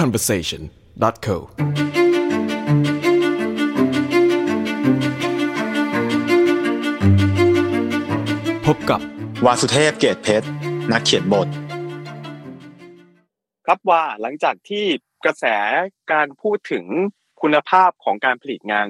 [0.00, 1.36] conversation.co
[8.66, 9.00] พบกับ
[9.44, 10.48] วาสุเทพเกตเพชร
[10.92, 11.48] นักเขียนบท
[13.66, 14.84] ครับว่าหลังจากที่
[15.24, 15.44] กระแส
[16.12, 16.84] การพูดถึง
[17.42, 18.88] คุณภาพของการผลิตงาน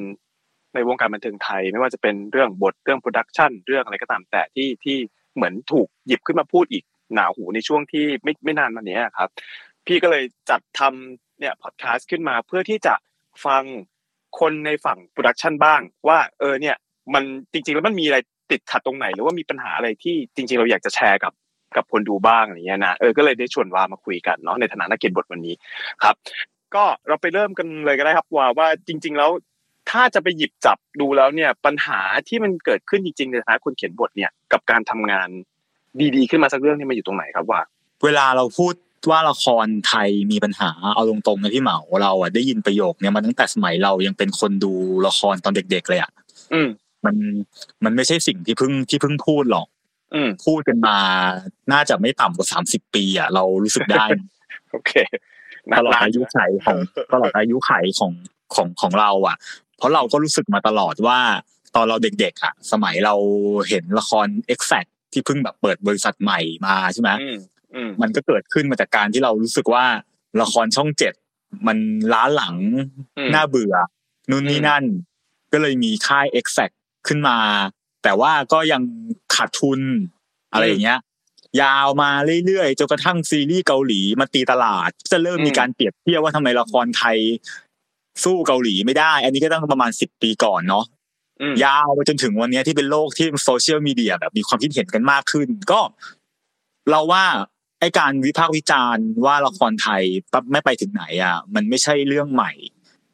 [0.75, 4.97] ในวงการบันเทิงไทย ไม่ว่าจะเป็นเรื่องบทเรื่องโปรดักชันเรื่องอะไรก็ตามแต่ที่ที่
[5.35, 6.85] เหมือนถูกหยิบขึ้นมาพูดอีก
[7.15, 9.29] หนาหูในช่วงที่ไม่ไม่นานมานี้ครับ
[9.87, 12.95] พี่ก็เลยจัดทำเนี่ยพอดแคสต์ขึ้นมาเพื่อที่จะ
[13.47, 13.63] ฟัง
[14.41, 16.77] คนในฝั่ง production บ้าง ว่าเออเนี่ย
[17.15, 18.19] มันจริง ๆ แล้วมันมีอะไร
[18.51, 21.33] ติดขัดตรงไหน หรือว่ามีปัญหาอะไรที่จริง ๆ เราอยากจะแชร์กับ
[21.77, 25.55] กับคนดูบ้างอะไรเงี้ยนะเออก็เลยได้ชวนวามาคุยกันเนาะในฐานะนักเขียนบทวันนี้
[26.03, 26.15] ครับ
[26.75, 29.31] ก็เราไปเริ่มกันเลยก็ได้ครับว่าว่าจริง ๆ แล้ว
[29.91, 35.29] ถ้าจะไปหยิบจับดูแล้วเนี่ยปัญหาที่มันเกิดขึ้นจริงๆในฐานะคนเขียนบทเนี่ยกับการทำงาน
[36.17, 37.61] ดีๆ ขึ้นมาสักเรื่องนี่มันอยู่ตรงไหนครับว่า
[38.05, 38.75] เวลาเราพูด
[39.09, 44.73] ว่าละครไทยมีปัญหาเอาตรงๆนะพี่เหมาเราอะได้ยินประโยคเนี้ยมาตั้งแต่สมัยเรายังเป็นคนดู
[45.07, 46.11] ละครตอนเด็ก ๆ เลยอะ
[46.53, 46.69] อืม
[47.05, 47.17] มัน
[47.85, 49.67] มันไม่ใช่สิ่งที่เพิ่งที่เพิ่งพูดหรอก
[50.15, 50.97] อืมพูดกันมา
[51.73, 54.05] น่าจะไม่ต่ำกว่าสามสิบปีอะเรารู้สึกได้
[54.71, 54.93] โอเค
[55.79, 56.79] ตลอดอายุไขของ
[57.13, 58.13] ตลอดอายุไขของ
[58.55, 59.37] ของของเรา อะ
[59.77, 61.19] เพราะเราก็รู้สึกมาตลอดว่า
[61.75, 63.15] ตอนเราเด็ก ๆ อะ สมัยเรา
[63.69, 67.29] เห็นละคร Exact ที่เพิ่งแบบเปิดบริษัทใหม่มาใช่ไหมอื
[67.71, 69.85] มอืมมันก็เกิดขึ้นมาจากการที่เรารู้สึกว่า
[70.41, 71.15] ละครช่องเจ็ด
[71.67, 71.79] มัน
[72.13, 72.57] ล้าหลัง
[73.19, 73.75] อืมน่าเบื่อ
[74.31, 74.85] นู่นนี่อืมนั่น
[75.53, 76.75] ก็เลยมีค่าย Exact
[77.09, 77.39] ขึ้นมา
[78.03, 78.83] แต่ว่าก็ยัง
[79.35, 79.81] ขาดทุน
[80.53, 81.01] อะไรอย่างเงี้ย
[81.63, 82.11] ยาวมา
[82.47, 87.19] เรื่อยๆจนกระทั่งซีรีส์เกาหลีมาตีตลาด จะเริ่มมีการเปรียบเทียบว่าทำไมละครไทย
[88.25, 90.85] สู้เกาหลีไม่ได้ อันนี้ก็ต้องประมาณสิบปีก่อนเนาะ
[91.41, 95.81] อืมยาวไปจนถึงวันเนี้ยที่เป็นโลกที่โซเชียลมีเดียแบบมีความคิดเห็นกันมากขึ้น ก็
[96.91, 97.25] เราว่า
[97.81, 102.53] ไอการวิพากษ์วิจารณ์ว่าละครไทยปั๊บไม่ไปถึงไหนอะ มันไม่ใช่เรื่องใหม่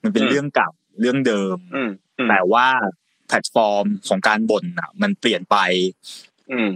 [0.02, 2.66] มันเป็นเรื่องเก่าเรื่องเดิมอืมอืมแต่ว่า
[3.28, 5.56] แพลตฟอร์มของการบ่นอะ มันเปลี่ยนไป
[6.52, 6.70] อืม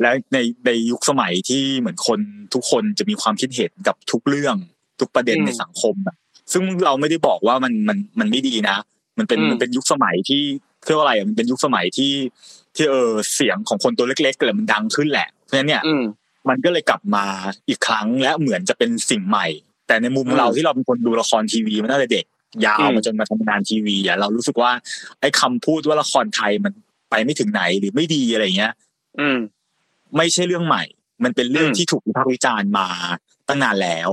[0.00, 2.20] และในในยุคสมัยที่เหมือนคน
[2.54, 4.56] ทุกคนจะมีความคิดเห็นกับทุกเรื่อง
[5.00, 6.16] ทุกประเด็นอืมในสังคมอะ
[6.52, 8.76] ซึ่งเราไม่ได้บอกว่ามันมันมันไม่ดีนะ
[9.18, 10.42] มันเป็นอืมมันเป็นยุคสมัยที่
[10.84, 12.12] เรียกว่าอะไรอะมันเป็นยุคสมัยที่
[12.76, 15.94] ที่เออเสียงของคนตัวเล็กๆแหละมันดังขึ้นแหละ เพราะฉะนั้นเนี่ยอื
[16.44, 17.26] มมันก็เลยกลับมา
[17.68, 19.46] อีกครั้งและเหมือนจะเป็นสิ่งใหม่
[19.86, 22.24] แต่ในมุมอืมเราที่เราเป็นคนดูละครทีวีมาตั้งแต่เด็ก
[22.66, 24.70] ยาวอืมมาจนมาทำงานทีวีอะเรารู้สึกว่า
[25.20, 26.72] ไอ้คำพูดว่าละครไทยมัน
[27.10, 28.72] ไปไม่ถึงไหนหรือไม่ดีอะไรเงี้ย
[29.20, 29.38] อืม
[30.16, 30.84] ไม่ใช่เรื่องใหม่
[31.24, 32.88] มันเป็นเรื่องอืมที่ถูกวิพากษ์วิจารณ์มา
[33.48, 34.10] ตั้งนานแล้ว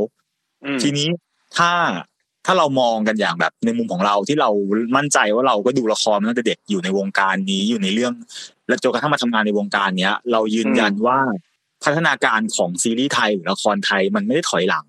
[0.65, 1.07] อืมทีนี้
[1.57, 1.71] ถ้า
[2.45, 4.49] ถ้าเรามองกันอย่างแบบในมุมของเราที่เรา
[4.95, 8.13] มั่นใจว่าเราก็ดูละครมาตั้งแต่เด็กอยู่ในวงการนี้อยู่ในเรื่อง
[8.67, 11.19] และจนกระทั่งมาทำงานในวงการเนี้ย เรายืนยันว่า
[11.83, 14.87] พัฒนาการของซีรีส์ไทยหรือละครไทยมันไม่ได้ถอยหลัง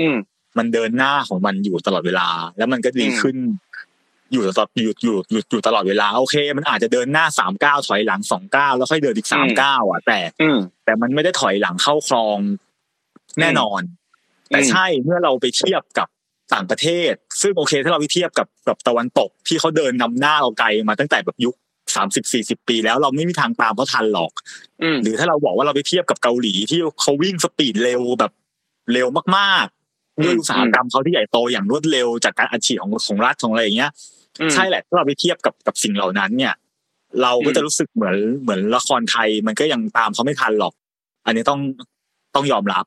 [0.00, 0.16] อืม
[0.58, 3.36] มันเดินหน้าของมันอยู่ตลอดเวลา แล้วมันก็ดีขึ้น
[4.32, 12.38] อยู่ตลอดอยู่อยู่อยู่อยู่ตลอดเวลาโอเค มันอาจจะเดินหน้าสามก้าวถอยหลังสองก้าวแล้วค่อยเดินอีกสามอืมก้าวอะ แต่อืมแต่มันไม่ได้ถอยหลังเข้าคลอง
[13.40, 13.80] แน่นอน
[14.48, 16.08] แต่อืมใช่เมื่อเราไปเทียบกับ
[16.54, 17.12] ต่างประเทศ
[17.42, 21.54] ซึ่งโอเค ถ้าเราไปเทียบกับกับตะวันตกที่เขาเดินนำหน้าเราไกลมาตั้งแต่แบบยุค
[21.96, 24.32] สามสิบสี่สิบปีแล้วเราไม่มีทางตามเขาทันหรอก
[24.82, 28.32] อืมหรือถ้าเราบอกว่าเราไปเทียบกับเกาหลีที่เขาวิ่งสปีดเร็วแบบ
[28.92, 29.06] เร็ว
[29.36, 33.90] มากๆด้วยอุตสาหกรรมเขาที่ใหญ่โตอย่างรวดเร็วจากการอัดฉีดของของรัฐของอะไรอย่างเงี้ย
[34.40, 36.54] อืมใช่แหละถ้าเราไปเทียบกับกับสิ่งเหล่านั้น เนี่ย
[37.22, 40.72] เราก็อืมจะรู้สึกเหมือนเหมือนละครไทยมันก็ยังตามเขาไม่ทันหรอก
[41.26, 41.60] อันนี้ต้อง
[42.34, 42.84] ต้องยอมรับ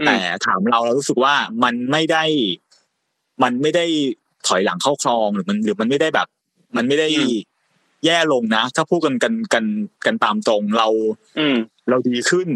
[0.00, 0.16] อืมแต่
[0.46, 1.34] ถามเราเรารู้สึกว่า
[1.64, 2.24] มันไม่ได้
[3.42, 3.84] มันไม่ได้
[4.46, 6.28] ถอยหลังเข้าคลองหรือมันหรือมันไม่ได้แบบ
[6.76, 7.34] มันไม่ได้อืม
[8.04, 9.64] แย่ลงนะ ถ้าพูดกันกันกัน
[10.06, 10.88] กันตามตรงเรา
[11.38, 11.56] อืม
[11.88, 12.48] เราดีขึ้น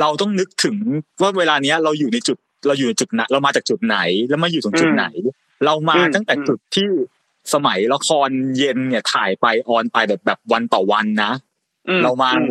[0.00, 0.76] เราต้องนึกถึง
[1.20, 3.98] ว่าเวลาเนี้ย เราอยู่ในจุดเราอยู่ในจุดไหนเรามาจากจุดไหน
[4.28, 5.06] แล้วมาอยู่ตรงจุดไหน
[5.64, 6.88] เรามาอืมตั้งแต่อืมจุดที่
[7.54, 11.32] สมัยละครเย็นเนี่ยถ่ายไปออนไปแบบแบบวันต่อวันนะ
[11.88, 12.44] อืเรามาอื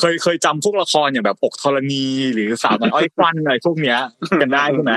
[0.00, 3.98] เคยเคยจำพวกละครอย่างแบบอกธรณีหรือสาวน้อยอ้อยควันอะไรพวกเนี้ย
[4.40, 4.92] กันได้ใช่ไหม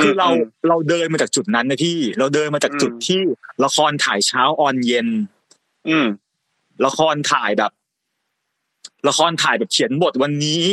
[0.00, 0.28] คือเรา
[0.68, 3.20] เราเดินมาจากจุดนั้นนะพี่ เราเดินมาจากจุดอืมที่
[3.64, 5.08] ละครถ่ายเช้าออนเย็น
[5.88, 6.06] อืม
[6.86, 7.72] ละครถ่ายแบบ
[9.08, 10.64] ละครถ่ายแบบเขียนบทวันนี้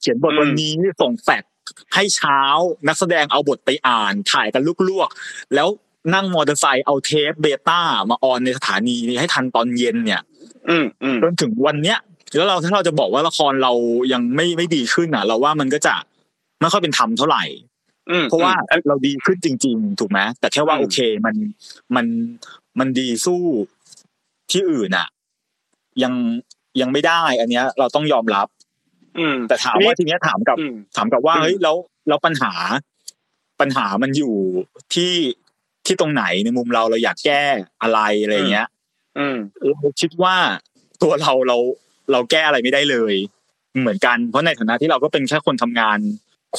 [0.00, 1.52] เขียนบทอืมวันนี้ส่งแฟกซ์
[1.94, 2.40] ให้เช้า
[2.88, 5.68] นักแสดงเอาบทไปอ่านถ่ายกันลวกๆแล้ว
[6.14, 7.80] นั่งมอเตอร์ไซค์เอาเทปเบต้า
[8.10, 10.22] มาออนในสถานีนี้ให้ทันตอนเย็นเนี่ย
[10.68, 11.98] อืมอืมจนถึงวันเนี้ย
[12.36, 13.72] แล้วเราถ้าเราจะบอกว่าละครเรา
[14.12, 15.94] ยังไม่ไม่ดีขึ้นอะ เราว่ามันก็จะ
[16.60, 17.44] ไม่ค่อยเป็นธรรมเท่าไหร่
[18.10, 21.34] อืมเพราะว่าอืมเราดีขึ้นจริง ๆ ถูกไหมแต่แค่ว่าอืมโอเคมัน
[21.96, 22.06] มัน
[22.78, 23.42] มันดีสู้
[24.52, 25.08] ที่อื่นอะ
[26.02, 26.12] ยัง
[26.80, 28.46] ยังไม่ได้ อันเนี้ย เราต้องยอมรับ
[29.18, 31.76] อืม แต่ถามว่าทีเนี้ยถามกับอืมถามกับว่าอืมเฮ้ยแล้ว
[32.08, 32.52] แล้วปัญหา
[33.60, 34.34] ปัญหามันอยู่
[34.94, 35.12] ที่
[35.86, 37.42] ที่ตรงไหนในมุมเราเราอยากแก้
[37.82, 38.68] อะไรอะไรอย่างเงี้ย
[39.18, 39.36] อืม
[39.66, 40.36] เราคิดว่า
[41.02, 41.56] ตัวเราเรา
[42.12, 43.14] เราแก้อะไรไม่ได้เลย
[43.80, 45.98] เหมือนกัน เพราะในฐานะที่เราก็เป็นแค่คนทำงาน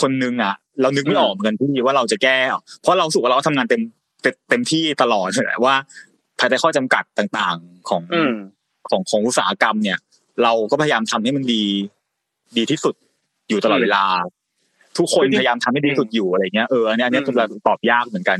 [0.01, 2.37] คนนึงอะ เรานึกไม่ออกเหมือนกันที่ว่าเราจะแก้
[2.81, 3.81] เพราะเรารู้สึกว่าเราก็ทำงานเต็ม
[4.21, 5.75] เต็มเต็มที่ตลอดแหละว่า
[6.39, 8.33] ภายใต้ข้อจำกัดต่างๆ ของอืม
[8.89, 9.97] ของของอุตสาหกรรมเนี่ย
[10.43, 11.63] เราก็พยายามทำให้มันดี
[12.57, 12.95] ดีที่สุด
[13.49, 14.03] อยู่ตลอดเวลา
[14.97, 18.39] ทุกคนพยายามทำให้ดีที่สุดอยู่อะไรเงี้ยเอออันเนี้ยอันเนี้ยตัวเราตอบยากเหมือนกัน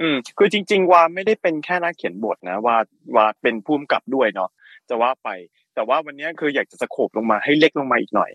[0.00, 2.76] อืมคือจริง ๆ ว่าไม่ได้เป็นแค่นักเขียนบทนะว่า
[3.16, 4.50] ว่าเป็นผู้กำกับด้วยเนาะ
[4.88, 5.28] จะว่าไป
[5.74, 8.30] แต่ว่าวันนี้คืออยากจะสโคบลงมาให้เล็กลงมาอีกหน่อย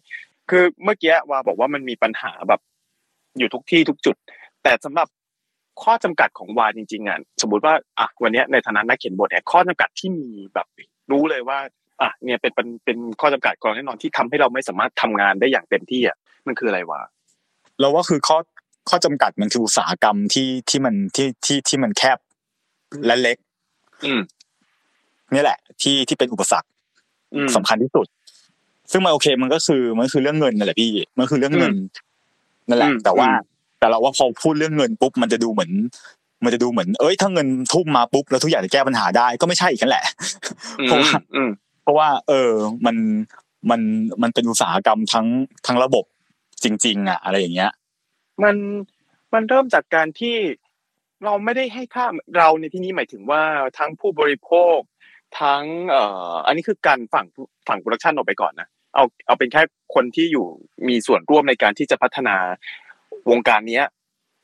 [0.50, 2.62] คือเมื่อกี้ว่าบอกว่ามันมีปัญหาแบบ
[3.38, 4.16] อยู่ทุกที่ทุกจุด
[4.64, 5.08] แต่สำหรับ
[5.84, 10.68] ข้อจำกัดของวาจริงๆอะสมมติว่าอะวันนี้ในฐานะนักเขียนบทเนี่ยข้อจำกัดที่มีแบบ
[11.12, 11.60] รู้เลยว่า
[12.02, 16.18] อะเนี่ยเป็นเป็นเป็นข้อจำกัดกรองแน่นอนที่ทำให้เราไม่สามารถทำงานได้อย่างเต็มที่อะ
[16.48, 17.02] มันคืออะไรวะ
[17.80, 18.38] เราว่าคือข้อ
[18.90, 22.18] ข้อจำกัดมันคืออุตสาหกรรมที่ที่มันที่ที่ที่มันแคบ
[23.06, 23.38] และเล็ก
[24.06, 24.22] อืม
[25.34, 26.70] นี่แหละ ที่ที่เป็นอุปสรรค
[27.36, 28.08] อืมสำคัญที่สุด
[28.92, 31.76] ซึ่งมันโอเคมันก็คือมันคือเรื่องเงินนั่นแหละพี่มันคือเรื่องเงิน
[32.68, 33.55] นั่นแหละอืมแต่ว่าอืม
[33.86, 35.72] แต่เราว่าพอพูดเรื่องเงินปุ๊บมันจะดูเหมือน
[36.44, 40.06] มันจะดูเหมือน เอ้ยถ้าเงินทุ่มมาปุ๊บแล้วทุกอย่างจะแก้ปัญหาได้ก็ไม่ใช่อีกนั่นแหละ
[40.86, 41.50] เพราะว่าอืม
[41.84, 42.52] เพราะว่า เออ
[42.86, 42.96] มัน
[43.70, 43.82] มัน
[44.22, 45.28] มันเป็นอุตสาหกรรมทั้ง
[45.66, 46.06] ทั้งระบบ
[46.64, 47.72] จริง ๆ อะ อะไรอย่างเงี้ย
[48.44, 48.56] มัน
[49.34, 50.36] มันเริ่มจากการที่
[51.26, 52.06] เราไม่ได้ให้ค่า
[52.38, 53.42] เราในที่นี้หมายถึงว่า
[53.78, 54.78] ทั้งผู้บริโภค
[55.40, 57.26] ทั้งเอ่ออันนี้คือการฝั่ง
[57.68, 59.62] ฝั่งโปรดักชันออกไปก่อนนะเอาเอาเป็นแค่
[59.96, 60.46] คนที่อยู่
[60.88, 62.36] มีส่วนร่วมในการที่จะพัฒนา
[63.30, 63.86] วงการเนี้ย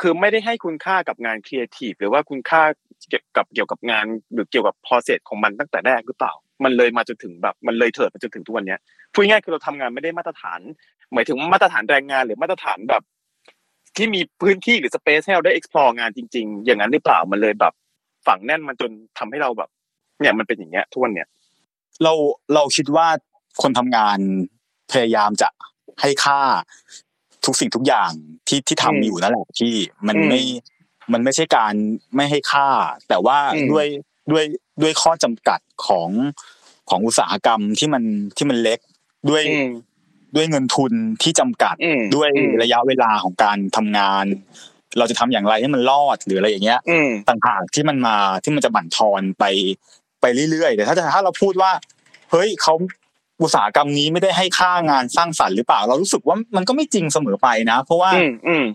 [0.01, 2.61] คือไม่ได้ให้คุณค่ากับงานครีเอทีฟหรือว่าคุณค่า
[3.09, 6.33] เกี่ยวกับเกี่ยวกับงานหรือเกี่ยวกับ process ของมันตั้งแต่แรกหรือเปล่า
[6.63, 8.79] มันเลยมาจนถึงแบบมันเลยเถิดมาจนถึงทุกวันเนี้ย
[9.13, 10.59] พูดง่ายคือเราทำงานไม่ได้มาตรฐาน
[11.13, 13.03] หมายถึงมาตรฐานแรงงานหรือมาตรฐานแบบ
[13.97, 17.73] ที่มีพื้นที่หรือสเปซให้เราได้ explore งานจริง ๆ อย่างนั้นหรือเปล่ามันเลยแบบ
[18.27, 19.69] ฝังแน่นมันจนทำให้เราแบบ
[20.19, 21.27] เนี่ยมันเป็นอย่างเงี้ยทุกวันเนี่ย
[22.03, 22.13] เรา
[22.53, 23.07] เราคิดว่า
[23.61, 24.17] คนทำงาน
[24.91, 25.49] พยายามจะ
[26.01, 26.39] ให้ค่า
[27.45, 28.11] ทุกสิ่งทุกอย่าง
[28.47, 29.73] ที่ที่อืมทำอยู่นั่นแหละที่
[30.07, 30.41] มันอืมไม่
[31.13, 31.73] มันไม่ใช่การ
[32.15, 32.67] ไม่ให้ค่า
[33.09, 33.85] แต่ว่าอืมด้วย
[34.31, 34.43] ด้วย
[34.81, 36.09] ด้วยข้อจำกัดของ
[36.89, 38.03] ของอุตสาหกรรมที่มัน
[38.37, 38.79] ที่มันเล็ก
[39.29, 39.69] ด้วยอืม
[40.35, 40.93] ด้วยเงินทุน
[41.23, 44.25] ที่จำกัดอืมด้วยอืมระยะเวลาของการทำงาน
[44.97, 49.43] เราจะทำอย่างไรให้มันรอดหรืออะไรอย่างเงี้ยอืมต่างๆที่มันมาที่มันจะบั่นทอนไป
[50.21, 51.71] ไปเรื่อยๆแต่ถ้าถ้าเราพูดว่า
[52.31, 52.73] เฮ้ยเขา
[53.41, 58.65] อุตสาหกรรมนี้ไม่ได้ให้ค่างานสร้างสรรค์หรือเปล่า เรารู้สึกว่ามันก็ไม่จริงเสมอไปนะ เพราะว่าอืมอืม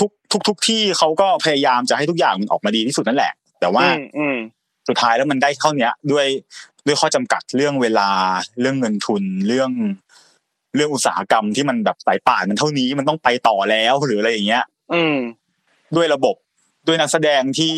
[0.00, 4.36] ทุกๆทุกๆที่เขาก็พยายามจะให้ทุกอย่างมันออกมาดีที่สุดนั่นแหละ แต่ว่าอืมอืม
[4.88, 6.26] สุดท้ายแล้วมันได้เท่าเนี้ยด้วย
[6.86, 8.08] ด้วยข้อจำกัดเรื่องเวลา
[8.60, 9.70] เรื่องเงินทุนเรื่อง
[10.74, 15.16] เรื่องอุตสาหกรรมที่มันแบบสายป่านมันเท่านี้มันต้องไปต่อแล้วหรืออะไรอย่างเงี้ย อืม
[15.96, 16.36] ด้วยระบบ
[16.86, 17.74] ด้วยนักแสดงที่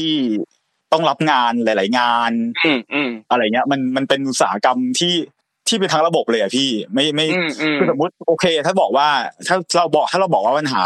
[0.93, 2.32] ต้องรับงานหลาย ๆ งาน
[2.64, 5.14] อืมอืมอะไรเงี้ย มันมันเป็นอุตสาหกรรมที่
[5.69, 9.08] ที่เป็นทั้งระบบเลยอะพี่ไม่ไม่อืมอืมคือสมมติโอเค ถ้าบอกว่า
[9.46, 10.82] ถ้าเราบอกถ้าเราบอกว่าปัญหา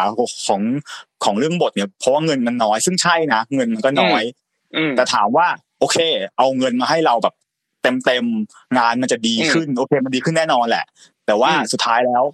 [0.47, 0.63] ของ
[1.25, 4.23] ของเรื่องบทเนี่ยเพราะว่าเงินมันน้อย ซึ่งใช่นะเงินมันก็น้อย
[4.77, 5.47] อืมแต่ถามว่า
[5.81, 5.97] โอเค
[6.39, 7.35] เอาเงินมาให้เราแบบ
[7.83, 10.85] เต็มเต็มๆงานมันจะดีขึ้น โอเค มันดีขึ้นแน่นอนแหละ
[11.27, 12.25] แต่ว่าอืมสุดท้ายแล้ว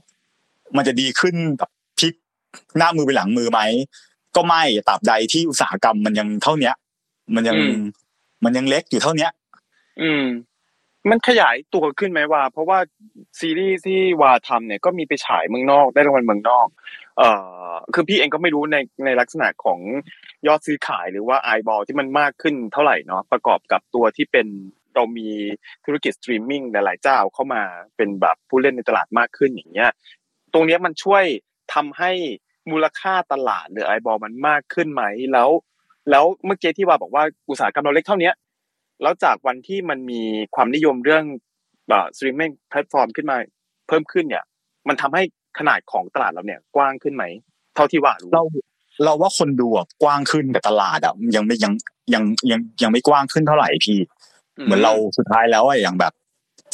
[0.76, 2.14] มันจะดีขึ้นแบบพลิก
[2.78, 3.60] หน้ามือไปหลังมือไหม
[4.36, 6.74] ก็ไม่ตราบใดที่อุตสาหกรรมมันยังเท่าเนี้ย
[7.34, 7.58] มันยัง
[8.44, 9.30] มันยังเล็กอยู่เท่าเนี้ย
[10.02, 10.24] อืม
[11.10, 12.78] มันขยายตัวขึ้นไหมว่า เพราะว่า
[13.40, 16.68] ซีรีส์ที่วาทำเนี่ยก็มีไปฉายเมืองนอกได้รางวัลเมืองนอก
[17.18, 17.28] เอ่
[17.70, 19.80] อคือพี่เองก็ไม่รู้ในในลักษณะของ
[20.46, 24.46] ยอดซื้อขายหรือว่าไอบอลที่มันมากขึ้นเท่าไหร่เนาะประกอบกับตัวที่เป็น
[24.94, 25.28] เรามี
[25.84, 27.62] ธุรกิจสตรีมมิ่งหลายๆเจ้าเข้ามา
[27.96, 29.90] เป็นแบบผู้เล่นในตลาดมากขึ้นอย่างเงี้ย
[30.52, 31.24] ตรงเนี้ยมันช่วย
[31.74, 32.10] ทำให้
[32.70, 35.50] มูลค่าตลาดหรือ eyeball มันมากขึ้นไหมแล้ว
[36.10, 38.30] แล้วเมื่อกี้ที่วาบอกว่าอุตสาหกรรมเราเล็กเท่านี้
[39.02, 40.20] แล้วจากวันที่มันมี
[40.54, 41.24] ความนิยมเรื่อง
[41.88, 43.36] แบบสตรีมมิ่งแพลตฟอร์มขึ้นมา
[43.88, 44.44] เพิ่มขึ้นเนี่ย
[44.88, 45.22] มันทำให้
[45.58, 47.24] ขนาดของตลาดเราเนี่ยกว้างขึ้นไหม
[47.74, 48.42] เท่าที่วารู้เรา
[49.04, 51.72] เราว่าคนดูอะกว้างขึ้นแต่ตลาดอะยังไม่ยัง
[52.14, 53.98] ยังยังยังไม่กว้างขึ้นเท่าไหร่พี่
[54.64, 56.12] เหมือนเราสุดท้ายแล้วอะอย่างแบบ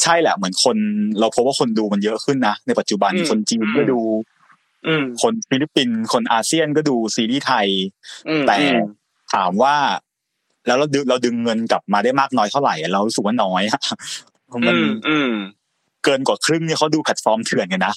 [0.03, 0.77] ใช่แหละเหมือนคน
[1.19, 3.99] เราพบว่าคนดูมันเยอะขึ้นนะในปัจจุบันอืมคนจีนก็ดู
[4.87, 7.67] อืมคนฟิลิปปินส์คนอาเซียนก็ดูซีรีส์ไทย
[8.27, 8.79] อืมแต่อืม
[9.33, 9.75] ถามว่า
[10.65, 13.81] แล้วเราดึงเราดึงเงินกลับมาได้มากน้อยเท่าไหร่ เรารู้สึกว่าน้อยอะ
[14.67, 15.31] มันอืมอืม
[16.03, 17.93] เกินกว่าครึ่งเนี่ยเขาดูแพลตฟอร์มเถื่อนกันนะ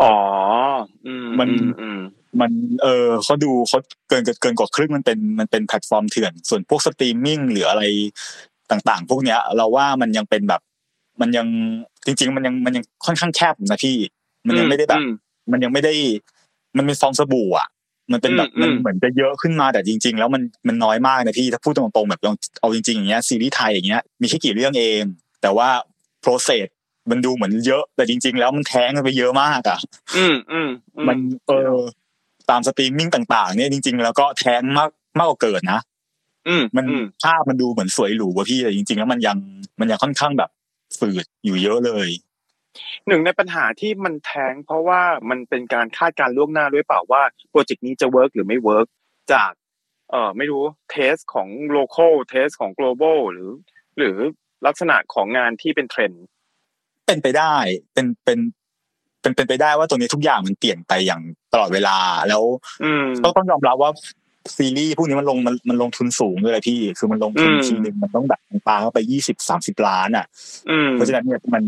[0.00, 0.14] อ๋อ
[1.06, 1.98] อืมมันอือืม
[2.40, 2.50] มัน
[2.82, 7.82] เออเขาดูเขาเกินเกินกว่าครึ่งมันเป็นมันเป็นแพลตฟอร์มเถื่อน ส่วนพวกสตรีมมิ่งหรืออะไร
[8.70, 10.60] ต่างๆ พวกเนี้ย เราว่ามันยังเป็นแบบ
[11.20, 11.46] มันยัง
[12.06, 13.96] จริง ๆ มันยังมันยังค่อนข้างแคบนะพี่
[14.46, 15.10] มันยังไม่ได้แบบอืม
[15.52, 15.94] มันยังไม่ได้
[16.76, 17.68] มันเป็นฟองสบู่อะ
[18.12, 25.02] มันเป็นแบบอืมมันอืมเหมือนจะเยอะขึ้นมาแต่จริง ๆ แล้วมันมันน้อยมากนะพี่ถ้าพูดตรงๆแบบลองเอาจริงๆอย่างเงี้ยซีรีส์ไทยอย่างเงี้ยมีแค่กี่เรื่องเอง
[25.42, 25.68] แต่ว่า
[26.24, 26.66] process
[27.10, 29.78] มันดูเหมือนเยอะ แต่จริง ๆ แล้วมันแท้งกันไปเยอะมากอะ
[30.16, 31.74] อืมอืมอืมันเออ
[32.50, 35.80] ตามสตรีมมิ่งต่าง ๆ เนี่ยจริง ๆ แล้วก็แท้งมากมากกว่าเกิดนะ
[36.48, 39.36] อืมมันอืมภาพมันดูเหมือนสวยหรูว่ะพี่แต่จริง ๆ แล้วมันยัง
[39.80, 40.50] มันยังค่อนข้างแบบ
[40.98, 42.08] ฝืดอยู่เยอะเลย
[43.08, 48.86] หนึ่งในปัญหาที่มันแท้งเพราะว่ามันเป็นการคาดการณ์ล่วงหน้าด้วยเปล่าว่าโปรเจกต์นี้จะ work หรือไม่ work
[49.32, 49.52] จาก
[50.10, 53.50] เอ่อไม่รู้ taste ของ local taste ของ global หรือ
[53.98, 54.16] หรือ
[54.66, 56.24] ลักษณะของงานที่เป็นเทรนด์
[57.06, 57.54] เป็นไปได้
[57.94, 58.38] เป็นเป็น
[59.20, 61.96] เป็นเป็นไปได้ว่าตัวนี้ทุกอย่างมันเปลี่ยนไปอย่างตลอดเวลา
[62.28, 62.42] แล้ว
[62.84, 63.90] อืมต้องต้องยอมรับว่า
[64.56, 70.26] ซีรีส์พวกนี้มันลงมันมันลงทุนสูงด้วยเลยพี่ คือมันลงทุนอืมทีนึงมันต้องแบบปาเข้าไปยี่สิบสามสิบล้านอะ
[70.70, 71.64] อืมเพราะฉะนั้นเนี่ยมัน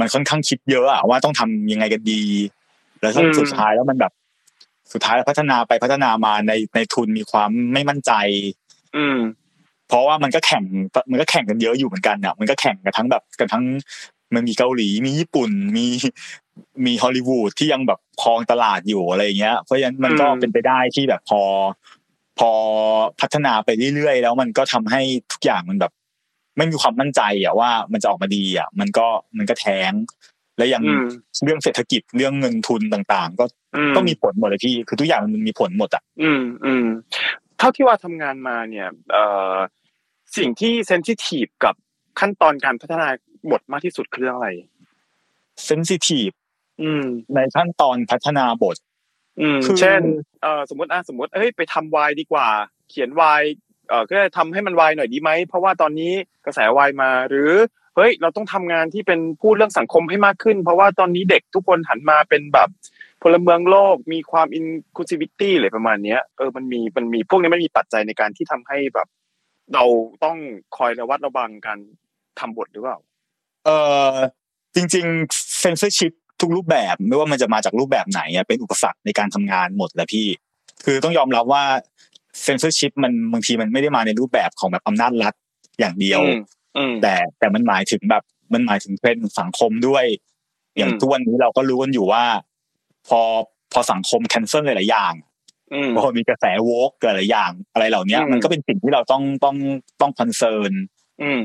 [0.00, 2.22] มันค่อนข้างคิดเยอะอะว่าต้องทำยังไงกันดี
[3.00, 4.12] แล้วถ้าอืมสุดท้ายแล้วมันแบบ
[4.92, 8.12] สุดท้ายแล้วพัฒนาไปพัฒนามาในในทุนมีความไม่มั่นใจ
[8.96, 9.18] อืม
[9.88, 10.64] เพราะว่ามันก็แข่ง
[11.10, 13.64] มันก็แข่งกันเยอะอยู่เหมือนกันอะ มันก็แข่งกันทั้งแบบกันทั้ง
[14.34, 15.86] มันมีเกาหลีมีญี่ปุ่นมี
[16.86, 21.42] มีฮอลลีวูดที่ยังแบบครองตลาดอยู่อะไรอย่างเงี้ย เพราะฉะนั้นมันก็อืมเป็นไปได้ที่แบบพอ
[22.38, 22.50] พอ
[23.20, 25.00] พัฒนาไปเรื่อยๆแล้วมันก็ทำให้
[25.32, 25.92] ทุกอย่างมันแบบ
[26.56, 29.06] ไม่มีความมั่นใจอะว่ามันจะออกมาดีอะ มันก็
[29.36, 29.92] มันก็แท้ง
[30.56, 31.06] และยังอืม
[31.44, 33.44] เรื่องเศรษฐกิจเรื่องเงินทุนต่างๆ ก็
[33.76, 36.86] อืมก็มีผลหมดเลยพี่ คือทุกอย่างมันมีผลหมดอะ อืมอืม
[37.58, 39.54] เท่าที่ว่าทำงานมาเนี่ย เอ่อ
[40.36, 41.74] สิ่งที่เซนซิทีฟกับ
[42.20, 43.08] ขั้นตอนการพัฒนา
[43.50, 44.48] บทมากที่สุดคือเรื่องอะไร
[45.64, 46.30] เซนซิทีฟ
[46.82, 47.04] อืม
[47.34, 48.76] ในขั้นตอนพัฒนาบท
[49.40, 50.02] อืมคือเช่น
[50.42, 52.48] เอ่อสมมติอะสมมติเอ้ยไปทำวายดีกว่า
[52.88, 53.42] เขียนวาย
[53.88, 56.12] เออก็ทำให้มันวายหน่อยดีไหมเพราะว่าตอนนี้
[56.44, 57.50] กระแสวายมา หรือ
[57.96, 62.68] เฮ้ยเราต้องทำงานที่เป็นพูดเรื่องสังคมให้มากขึ้น เพราะว่าตอนนี้เด็กทุกคนหันมาเป็นแบบ
[63.22, 69.08] พลเมืองโลกมีความ inclusivity อะไรประมาณเนี้ยเออมันมีมันมีพวกนี้มันมีปัจจัยในการที่ทำให้แบบ
[69.74, 69.84] เรา
[70.24, 70.36] ต้อง
[70.76, 71.78] คอยระวัดระวังการ
[72.40, 72.98] ทำบทหรือเปล่า
[73.64, 73.70] เอ
[74.12, 74.16] อ
[74.74, 80.26] จริงๆเซนเซอร์ชิพทุกรูปแบบไม่ว่ามันจะมาจากรูปแบบไหนเป็นอุปสรรคในการทำงานหมดแหละพี่
[80.84, 81.64] คือต้องยอมรับว่า
[82.44, 85.34] เซนเซอร์ชิพมันบางทีมันไม่ได้มาในรูปแบบของแบบอำนาจรัฐ
[85.78, 86.40] อย่างเดียวอืม
[86.76, 88.22] อืมแต่แต่มันหมายถึงแบบ
[88.52, 90.04] มันหมายถึงเทรนด์สังคมด้วย
[90.76, 92.24] อย่างอืมทุกวันนี้เราก็รู้กันอยู่ว่า
[93.08, 93.20] พอ
[93.72, 95.14] พอสังคม cancel หลายๆอย่าง
[95.74, 99.56] อืมพอมีกระแส woke หลายๆอย่าง อะไรเหล่านี้อืมมันก็เป็นสิ่งที่เราต้องต้อง
[100.00, 100.72] ต้อง concern
[101.22, 101.40] อืม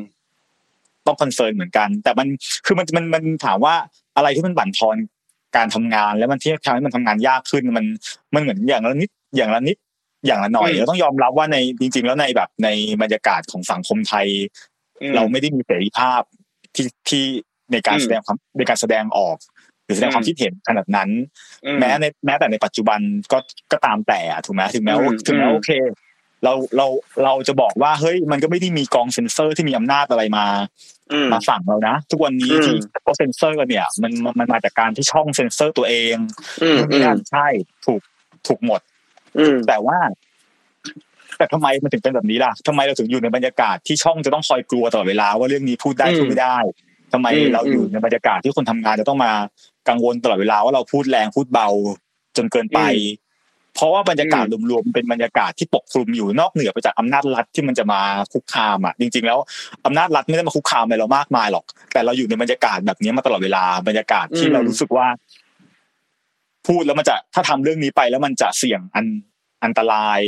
[1.05, 2.27] ต้อง concern เหมือนกัน แต่มัน
[2.65, 3.75] คือมันมันมันถามว่า
[4.17, 4.97] อะไรที่มันบั่นทอน
[5.55, 7.85] การทำงาน แล้วมันที่ทำให้มันทำงานยากขึ้นมัน
[8.33, 9.77] มันเหมือนอย่างละนิดอย่างละนิด
[10.25, 12.69] อย่างละหน่อยอืมเราต้องยอมรับว่าในจริง ๆ แล้วในแบบใน
[13.01, 14.27] บรรยากาศของสังคมไทย
[15.01, 16.21] อืมเราไม่ได้มีเสรีภาพ
[16.75, 17.25] ที่ที่
[17.71, 19.37] ในการอืมแสดงความในการแสดงออก
[19.85, 21.09] หรือแสดงความอืมคิดเห็นขนาดนั้น
[21.65, 22.99] อืมแม้ในแม้แต่ในปัจจุบัน
[23.31, 23.37] ก็
[23.71, 25.71] ก็ตามแต่อะถูกไหมถึงแม้ว่าอืมถึงแม้อืมโอเค
[26.43, 26.87] เราเรา
[27.23, 30.45] เราจะบอกว่าเฮ้ยมันก็ไม่ได้มีกองเซ็นเซอร์ที่มีอำนาจอะไรมา
[31.11, 36.15] อืมมาสั่งเรานะทุกวันนี้อืมที่เขาเซ็นเซอร์กันเนี่ยมันมันมันมาจากการที่ช่องเซ็นเซอร์ตัวเอง
[36.63, 37.47] อืมนู่นนี่นั่นใช่
[37.85, 38.01] ถูก
[38.47, 38.96] ถูกหมดอืม
[39.67, 39.97] แต่ว่า
[41.37, 46.57] แต่ทำไมมันถึงเป็นแบบนี้ล่ะทำไมเราถึงอยู่ในบรรยากาศที่ช่องจะต้องคอยกลัวตลอดเวลาว่าเรื่องนี้พูดได้อืมพูดไม่ได้
[47.13, 49.31] ทำไมอืมเราอยู่อืมในบรรยากาศที่คนทำงานจะต้องมา
[49.89, 51.67] กังวลตลอดเวลาว่าเราพูดแรงพูดเบา
[52.37, 52.79] จนเกินไป
[53.75, 58.01] เพราะว่าบรรยากาศรวมๆเป็นบรรยากาศที่ปกคลุมอยู่นอกเหนือไปจากอำนาจรัฐที่มันจะมา
[58.33, 59.39] คุกคามอะจริง ๆ แล้ว
[59.85, 65.07] อำนาจรัฐไม่ได้มาคุกคามอะไรเรามากมายหรอก แต่เราอยู่ในบรรยากาศแบบนี้มาตลอดเวลาบรรยากาศที่อืมเรารู้สึกว่า
[66.67, 69.05] พูดแล้วมันจะถ้าทำเรื่องนี้ไปแล้วมันจะเสี่ยงอัน
[69.63, 70.19] อันตราย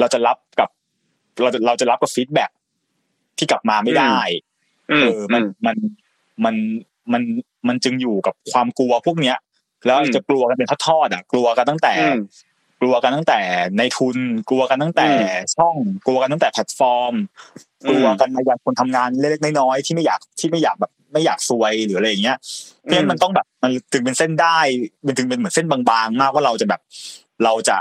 [0.00, 0.68] เราจะรับกับ
[1.42, 2.46] เราจะเราจะรับกับฟีดแบ็
[3.38, 4.16] ที่กลับมาไม่ได้
[4.90, 5.76] อืมเออมันมัน
[6.44, 6.54] มัน
[7.12, 7.22] มัน
[7.68, 9.36] มันจึงอยู่กับความกลัวพวกเนี้ย
[9.86, 12.18] แล้วอืมจะกลัวกันเป็นทอดๆอะ กลัวกันตั้งแต่อืม
[12.80, 13.40] กลัวกันตั้งแต่
[13.78, 14.16] ในทุน
[14.48, 15.14] กลัวกันตั้งแต่อื
[15.56, 17.14] ช่อง กลัวกันตั้งแต่แพลตฟอร์ม
[17.84, 22.36] อืมกลัวกันมาอย่างคนทำงานเล็กๆน้อยๆที่ไม่อยากที่ไม่อยากแบบ ไม่อยากซวยหรืออะไรอย่างเงี้ย
[22.80, 24.58] เพราะฉะนั้นมันต้องแบบมันถึงเป็นเส้นได้
[25.06, 26.80] มันถึงเป็นเหมือนเส้นบางๆ มากว่าเราจะแบบ
[27.44, 27.76] เราจะ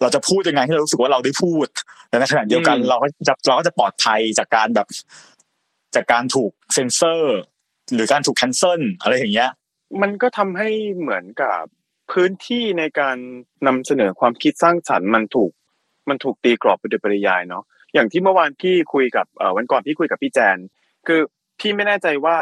[0.00, 1.66] เราจะพูดยังไงให้เรารู้สึกว่าเราได้พูด
[2.08, 4.86] แต่ในขณะเดียวกันอืมเราก็จะเราก็จะปลอดภัยจากการแบบ
[5.94, 7.38] จากการถูกเซ็นเซอร์
[7.94, 9.50] หรือการถูกแคนเซิลอะไรอย่างเงี้ย
[10.02, 11.62] มันก็ทำให้เหมือนกับ
[12.12, 13.16] พื้นที่ในการ
[13.66, 15.50] นำเสนอความคิดสร้างสรรค์มันถูก
[16.08, 17.64] มันถูกตีกรอบไปโดยปริยายเนาะ
[17.94, 20.58] อย่างที่เมื่อวานพี่คุยกับเอ่อวันก่อนพี่คุยกับพี่แจน
[21.06, 21.20] คือ
[21.58, 22.36] พี่ไม่แน่ใจว่า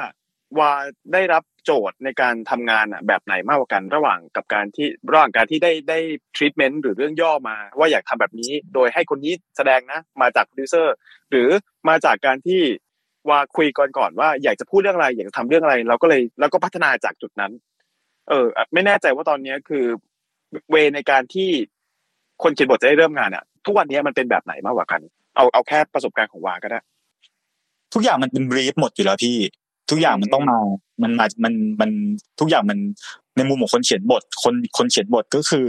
[0.59, 0.71] ว่า
[1.13, 5.99] ได้รับโจทย์ในการทำงานอะแบบไหนมากกว่ากันระหว่างกับการที่ระหว่างการที่ได้ได้
[6.37, 10.95] ทรีทเมนต์หรือเรื่องย่อมา ว่าอยากทำแบบนี้ โดยให้คนนี้แสดงนะ มาจากโปรดิวเซอร์
[11.31, 11.49] หรือ
[11.89, 12.63] มาจากการที่
[13.29, 17.53] ว่าคุยก่อนก่อนว่าอยากจะพูดเรื่องอะไร อยากจะทำเรื่องอะไร เราก็เลยแล้วก็พัฒนาจากจุดนั้น
[18.29, 19.85] เออ ไม่แน่ใจว่าตอนนี้คือ
[20.71, 21.51] way ในการที่
[22.43, 25.01] คนเขียนบทจะได้เริ่มงานอะ ทุกวันนี้มันเป็นแบบไหนมากกว่ากัน
[25.37, 26.81] เอาเอาแค่ประสบการณ์ของวาก็ได้
[27.95, 29.37] ทุกอย่างมันเป็น brief หมดอยู่แล้วพี่
[29.91, 30.59] ทุกอย่างมันต้องมา
[31.03, 31.91] มันมามันมัน
[32.41, 32.79] ทุกอย่างมัน
[33.37, 35.67] ในมุมของคนเขียนบท คนคนเขียนบทก็คือ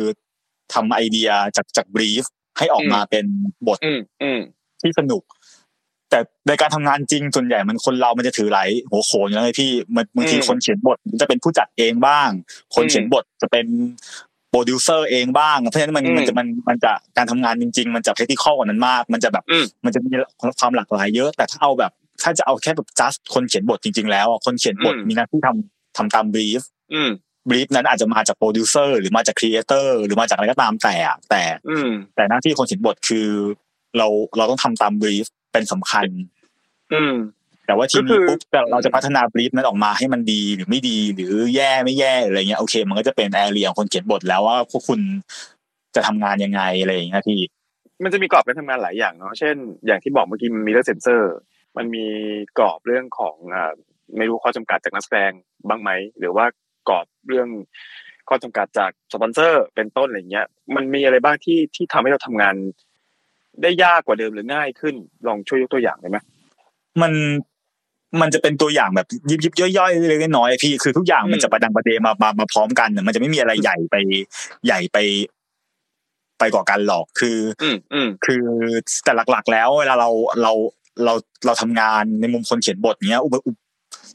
[0.73, 2.23] ทำไอเดียจากจาก brief
[2.57, 3.25] ให้ออกมาเป็น
[3.67, 4.39] บทอืมอืม
[4.81, 5.23] ที่สนุก
[6.09, 12.29] แต่ในการทำงานจริงส่วนใหญ่มันคนเรามันจะถือหลายหัวโขนอยู่แล้วไงพี่มันบางทีอืมคนเขียนบทจะเป็นผู้จัดเองบ้าง
[12.75, 13.65] คนเขียนบทจะเป็น
[14.49, 20.09] โปรดิวเซอร์เองบ้าง เพราะฉะนั้นมันอืมมันจะมันมันจะการทำงานจริง ๆ มันจะเทคนิคกว่านั้นมาก มันจะแบบอืมมันจะมี
[20.59, 21.91] ความหลากหลายเยอะ แต่ถ้าเอาแบบ
[22.23, 26.61] ถ้าจะเอาแค่แบบ just คนเขียนบทจริง ๆ แล้วอะคนเขียนบทอืมมีหน้าที่ทำทำตาม brief
[26.93, 27.09] อืม
[27.49, 33.27] brief นั้นอาจจะมาจากโปรดิวเซอร์หรือมาจาก creator หรือมาจากอะไรก็ตามแต่อะแต่อืมแต่หน้าที่คนเขียนบทคือ
[33.97, 36.05] เราเราต้องทำตาม brief เป็นสำคัญ
[36.93, 37.15] อืม
[37.65, 44.99] แต่ว่าทีก็คืนี้อปุ๊บแต่เราจะพัฒนา brief นั้นออกมาให้มันดีหรือไม่ดีหรือแย่ไม่แย่อะไรเงี้ยโอเค มันก็จะเป็น area ของคนเขียนบทแล้วว่าพวกคุณ
[45.95, 47.39] จะทำงานยังไงอะไรอย่างเงี้ยพี่
[48.03, 51.33] มันจะมีกรอบการทำงานหลายอย่างเนาะเช่นอย่างที่บอกเมื่อกี้มันมีเรื่องเซนเซอร์
[51.77, 52.07] มันมี
[52.57, 53.73] กรอบเรื่องของอ่า
[54.17, 55.31] ไม่รู้ข้อจำกัดจากนักแสดง
[55.67, 56.45] บ้างไหมหรือว่า
[56.89, 57.47] กรอบเรื่อง
[58.29, 62.55] ข้อจำกัดจากสปอนเซอร์เป็นต้นอะไรเงี้ย มันมีอะไรบ้างที่ที่ทำให้เราทำงาน
[63.61, 64.95] ได้ยากกว่าเดิมหรือง่ายขึ้น
[65.27, 66.17] ลองช่วยยกตัวอย่างได้ไหม
[67.01, 67.13] มัน
[68.21, 73.95] มันจะเป็นตัวอย่างแบบยิบยิบย่อยๆเล็กๆน้อยๆพี่คือทุกอย่างมันจะประดังประเดมามามาพร้อมกันน่ะมันจะไม่มีอะไรใหญ่ไป
[74.65, 74.97] ใหญ่ไป
[76.39, 78.43] ไปกว่ากันหรอกคืออืมอืมคือ
[79.03, 80.09] แต่หลักๆ แล้ว เวลาเรา
[80.43, 80.51] เรา
[81.05, 81.13] เรา
[81.45, 83.55] เราทำงานในมุมคนเขียนบทเนี้ยอุปอุป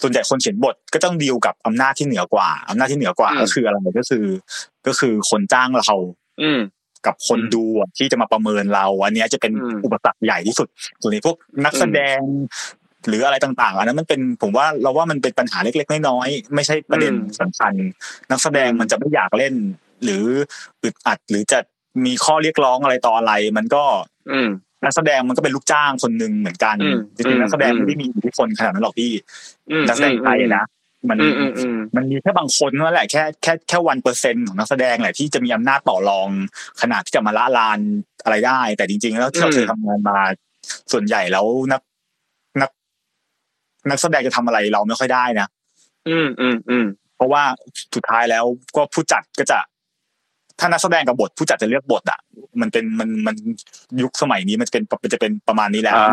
[0.02, 4.24] ส่วนใหญ่คนเขียนบทก็ต้องดีลกับอำนาจที่เหนือกว่า อำนาจที่เหนือกว่า ก็คืออะไรก็คือ
[4.86, 5.92] ก็คือคนจ้างเรา
[6.42, 6.60] อืม
[7.06, 10.68] กับคนดูอะที่จะมาประเมินเรา อันเนี้ยจะเป็นอืมอุปสรรคใหญ่ที่สุด
[11.00, 12.20] ส่วนในพวกนักแสดง
[13.08, 17.72] หรืออะไรต่างๆอันนั้นมันเป็นผมว่าเราว่ามันเป็นปัญหาเล็กๆน้อยๆไม่ใช่ประเด็นอืมสำคัญ
[18.30, 19.54] นักแสดงอืมมันจะไม่อยากเล่น
[20.04, 20.24] หรือ
[20.82, 21.58] อึดอัดหรือจะ
[22.04, 23.84] มีข้อเรียกร้องอะไรต่ออะไร มันก็
[24.32, 24.48] อืม
[24.84, 29.12] นักแสดงมันก็เป็นลูกจ้างคนหนึ่งเหมือนกันอืมจริงๆนักแสดงอืมไม่ได้มีอิทธิพลขนาดนั้นหรอกพี่
[29.70, 30.64] อืมนักแสดงไทยนะ
[31.08, 36.28] มันอืมอืมอืมมันมีแค่บางคนนั่นแหละแค่แค่แค่วันเปอร์เซ็นต์ของนักแสดงแหละที่จะมีอำนาจต่อรอง
[36.82, 37.78] ขนาดที่จะมาละลาน
[38.24, 40.18] อะไรได้ แต่จริง ๆ แล้วที่เราอืมเคยทำงานมา
[40.92, 41.80] ส่วนใหญ่แล้วนัก
[42.60, 42.70] นัก
[43.90, 45.48] นักแสดงจะทำอะไรเราไม่ค่อยได้นะ
[46.08, 47.42] อืมอืมอืมเพราะว่า
[47.94, 48.44] สุดท้ายแล้ว
[48.76, 49.58] ก็ผู้จัดก็จะ
[50.60, 52.20] ถ้านักแสดงกับบทผู้จัดจะเลือกบทอะ
[52.60, 53.36] มันเป็นมันมัน
[54.02, 56.06] ยุคสมัยนี้มันจะเป็นมันจะเป็นประมาณนี้แล้วอ่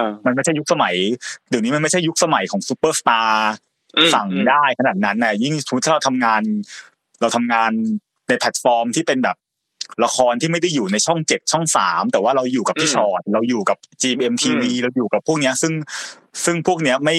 [0.00, 0.94] ามันไม่ใช่ยุคสมัย
[1.48, 3.52] เดี๋ยวนี้มันไม่ใช่ยุคสมัยของซูเปอร์สตาร์
[3.96, 6.42] อืมสั่งได้ขนาดนั้นน่ะยิ่งสมมุติถ้าเราทำงาน
[7.20, 7.70] เราทำงาน
[8.28, 9.36] ในแพลตฟอร์มที่เป็นแบบ
[10.04, 15.72] ละครที่ไม่ได้อยู่ในช่องเจ็ดช่องสามแต่ว่าเราอยู่กับพี่ฉอดเราอยู่กับ GMMTV เราอยู่กับพวกเนี้ย ซึ่ง
[16.44, 17.16] ซึ่งพวกเนี้ยไม่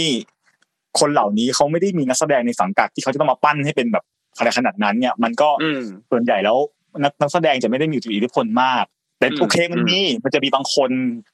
[1.00, 4.04] คนเหล่านี้เขาไม่ได้มีนักแสดงในสังกัดที่เขาจะต้องมาปั้นให้เป็นแบบ
[4.38, 6.58] อะไรขนาดนั้นเนี่ยมันก็อืมส่วนใหญ่แล้ว
[7.04, 8.84] นักนักแสดงจะไม่ได้มีอิทธิพลมาก
[9.20, 10.90] แต่อืมโอเคมันมีมันจะมีบางคน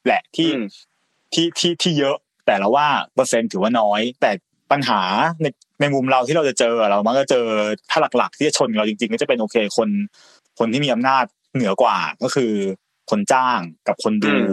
[0.05, 0.65] แหละที่อืม
[1.33, 4.31] ที่ที่ที่เยอะ แต่เราว่าเปอร์เซ็นต์ถือว่าน้อย แต่
[4.71, 5.01] ปัญหา
[5.41, 5.45] ใน
[5.81, 7.45] ในมุมเราที่เราจะเจอเรามักจะเจอ
[7.89, 9.89] ถ้าหลักๆ ที่จะชนเราจริง ๆ ก็จะเป็นโอเคคน
[10.59, 12.51] คนที่มีอำนาจเหนือกว่าก็คือ
[13.09, 14.51] คนจ้างกับคนดูอืม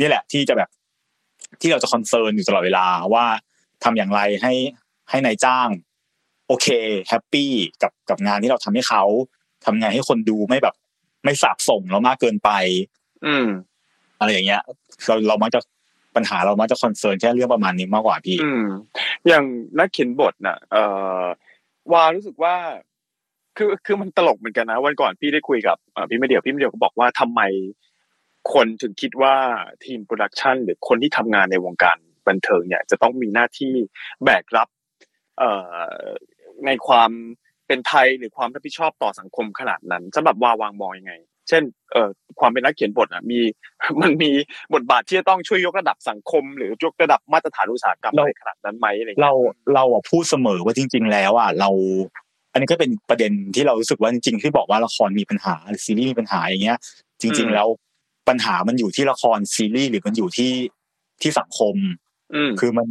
[0.00, 0.68] นี่แหละ ที่จะแบบ
[1.60, 3.26] ที่เราจะ concern อยู่ตลอดเวลาว่า
[3.84, 4.52] ทำอย่างไรให้
[5.10, 5.68] ให้นายจ้าง
[6.48, 6.68] โอเค
[7.08, 7.50] happy
[7.82, 9.02] กับกับงานที่เราทำให้เขา
[9.64, 10.74] ทำไงให้คนดูไม่แบบ
[11.24, 12.50] ไม่สาปส่งเรามากเกินไป
[13.26, 13.48] อืม
[14.18, 14.62] อะไรอย่างเงี้ย
[15.06, 15.60] เราเรามักจะ
[16.16, 18.66] ปัญหาเรามักจะ concern แค่เรื่องประมาณนี้มากกว่าพี่ อืม
[19.26, 19.44] อย่าง
[19.78, 20.84] นักเขียนบทน่ะ เอ่
[21.20, 21.22] อ
[21.92, 22.54] วารู้สึกว่า
[23.56, 27.40] คือคือมันตลกเหมือนกันนะวันก่อนพี่ได้คุยกับเอ่อพี่ไม่เดียวพี่ไม่เดียวก็บอกว่าทำไม
[28.52, 29.34] คนถึงคิดว่า
[29.84, 31.96] ทีม production หรือคนที่ทำงานในวงการ
[32.28, 33.72] บันเทิงเนี่ยจะต้องมีหน้าที่
[34.24, 34.68] แบกรับ
[35.38, 35.50] เอ่
[35.98, 36.00] อ
[36.66, 37.10] ในความ
[37.66, 41.14] เป็นไทยหรือความรับผิดชอบต่อสังคมขนาดนั้นสำหรับวาวามองยังไง
[41.48, 43.40] เช่นเอ่อความเป็นนักเขียนบทอะมี
[44.02, 44.30] มันมี
[44.74, 51.70] บทบาทที่จะต้องช่วยยกระดับสังคม หรือยกระดับมาตรฐานอุตสาหกรรมเราอะไรขนาดนั้นไหมอะไรอย่างเราเงี้ยเราอะพูดเสมอว่าจริง ๆ แล้วอะเรา
[52.52, 56.78] อันนี้ก็เป็นประเด็นที่เรารู้สึกว่าจริง ๆ ที่บอกว่าละครมีปัญหาหรือซีรีส์มีปัญหาอย่างเงี้ย
[57.20, 57.68] จริง ๆ แล้ว
[58.28, 60.52] ปัญหามันอยู่ที่ละครซีรีส์หรือมันอยู่ที่
[61.22, 61.74] ที่สังคม
[62.34, 62.86] อืมคือมัน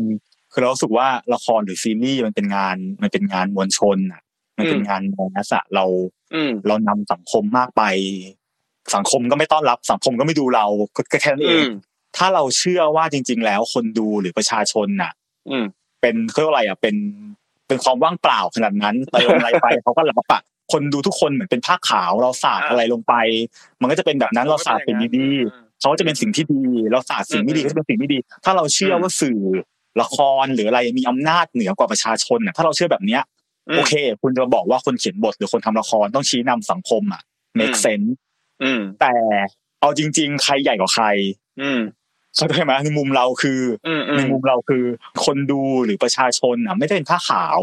[0.55, 4.21] คือเรารู้สึกว่าละครหรือซีรีส์มันเป็นงานมันเป็นงานมวลชนอะ
[4.57, 5.85] มันเป็นอืมงานมนัสอะเรา
[6.35, 7.83] อืมเรานำสังคมมากไป
[8.95, 10.65] สังคมก็ไม่ต้อนรับ สังคมก็ไม่ดูเรา
[10.95, 11.69] ก็ก็แค่นั้นเออืงม
[12.17, 15.11] ถ้าเราเชื่อว่าจริง ๆ แล้วคนดูหรือประชาชนน่ะ
[15.49, 15.65] อืม
[16.01, 16.95] เป็นเขาเรียกว่าอะไรอะเป็น
[17.67, 20.39] เป็นความว่างเปล่าขนาดนั้นเติมอะไรไปเขาก็รับปะ
[20.71, 23.13] คนดูทุกคนเหมือนเป็นผ้าขาวเราสาดอ่าอะไรลงไป
[23.81, 29.39] มันก็จะเป็นแบบนั้นเราสาดสิ่งดีๆอืมเขาจะเป็นสิ่งที่ดี เราสาดสิ่งไม่ดีอืมก็จะเป็นสิ่งไม่ดี ถ้าเราเชื่อว่าสื่อ
[30.01, 33.21] ละครหรืออะไรมีอำนาจเหนือกว่าประชาชนน่ะถ้าเราเชื่อแบบเนี้ย
[33.73, 37.21] มโอเค คุณจะบอกว่าคนเขียนบทหรือคนทำละครต้องชี้นำสังคมอะ
[37.59, 38.09] make อืม sense
[38.63, 39.13] อืมแต่
[39.81, 41.05] เอาจริง ๆ ใครใหญ่กว่าใคร
[41.61, 41.79] อืม
[42.35, 44.83] เข้าใจไหมในมุมเราคืออืมอืในมมุมเราคือ
[45.25, 47.59] คนดูหรือประชาชนอะ ไม่ได้เป็นผ้าขาว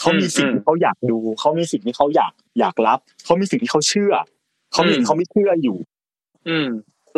[0.00, 4.14] เขามีอืมสิ่งอืมที่เขาอยากดูเขามีสิ่งที่เขาอยากอยากรับเขามีสิ่งที่เขาเชื่อ
[4.72, 5.78] เขามีอืมสิ่งที่เขาไม่เชื่ออยู่
[6.48, 6.68] อืม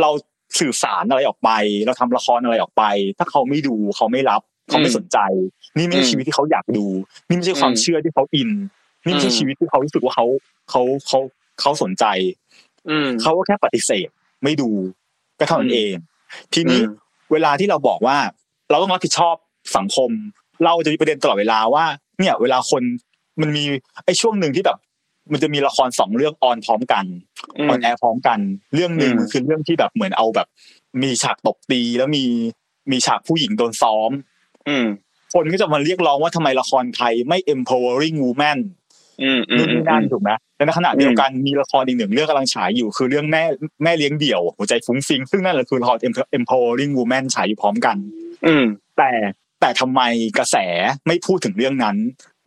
[0.00, 0.10] เรา
[0.58, 1.50] สื่อสารอะไรออกไป
[1.86, 2.84] เราทำละครอะไรออกไป
[3.18, 5.18] ถ้าเขาไม่ดูเขาไม่รับ เขาไม่สนใจ
[5.76, 6.86] นี่ไม่ใช่อืมชีวิตที่เขาอยากดู
[7.28, 8.50] นี่ไม่ใช่ความอืมเชื่อที่เขาอิน
[9.04, 10.26] นี่ไม่ใช่อืมชีวิตที่เขารู้สึกว่าเขา
[10.70, 11.18] เขาเขา
[11.60, 12.04] เขาสนใจ
[12.88, 14.08] อืมเขาก็แค่ปฏิเสธ
[14.44, 14.70] ไม่ดู
[15.38, 15.92] ก็เท่านั้อืนมเอง
[16.54, 16.90] ทีนี้อืม
[17.32, 18.18] เวลาที่เราบอกว่า
[18.70, 19.36] เราต้องรับผิดชอบ
[19.76, 20.10] สังคม
[20.64, 21.84] เราจะมีประเด็นตลอดเวลาว่า
[22.18, 22.82] เนี่ย เวลาคน
[23.40, 23.64] มันมี
[24.04, 24.78] ไอ้ช่วงหนึ่งที่แบบ
[25.32, 27.04] มันจะมีละครสองเรื่องออนพร้อมกัน
[27.58, 28.38] อืมออนแอร์พร้อมกัน
[28.74, 30.48] เรื่องหนึ่งอืมคือเรื่องที่แบบเหมือนเอาแบบ
[31.02, 32.24] มีฉากตบตีแล้วมี
[32.90, 34.24] มีฉากผู้หญิงโดนซ้อมอืม
[35.34, 38.58] คนก็จะมาเรียกร้องว่าทำไมละครไทยไม่ empowering woman
[39.22, 43.42] อืมอืมนู่นนี่นั่นถูกไหมแต่ในขณะเดียวกันมีละครอีกหนึ่งเรื่องกำลังฉายอยู่คือเรื่องแม่
[43.82, 45.98] แม่เลี้ยงเดี่ยว หัวใจฟุ้งฟิงซึ่งนั่นแหละคือละคร
[46.38, 47.96] empowering woman ฉายอยู่พร้อมกัน
[48.46, 48.64] อืม
[48.98, 49.10] แต่
[49.60, 50.00] แต่ทำไม
[50.38, 50.56] กระแส
[51.06, 51.96] ไม่พูดถึงเรื่องนั้น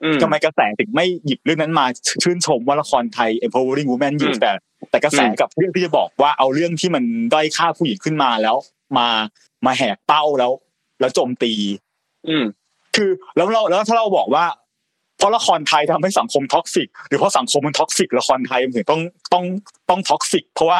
[0.04, 1.86] อืมทำไมกระแสถึงไม่หยิบเรื่องนั้นมา
[2.24, 4.52] ชื่นชมว่าละครไทย empowering woman อยู่อืมแต่
[4.92, 7.04] แต่กระแสอืมกับเรื่องที่จะบอกว่าเอาเรื่องที่มัน
[7.34, 8.56] ด้อยค่าผู้หญิงขึ้นมาแล้ว
[8.98, 9.08] มา
[9.66, 10.52] มาแหกเป้าแล้ว
[11.00, 11.54] แล้วโจมตี
[12.30, 12.46] อืม
[12.96, 14.46] คือแล้วเราแล้วถ้าเราบอกว่า
[15.18, 19.02] เพราะละครไทยทำให้สังคม toxic หรือเพราะสังคมมัน toxic ละครไทยมันถึงต้อง
[19.34, 19.44] ต้อง
[19.90, 20.80] ต้อง toxic เพราะว่า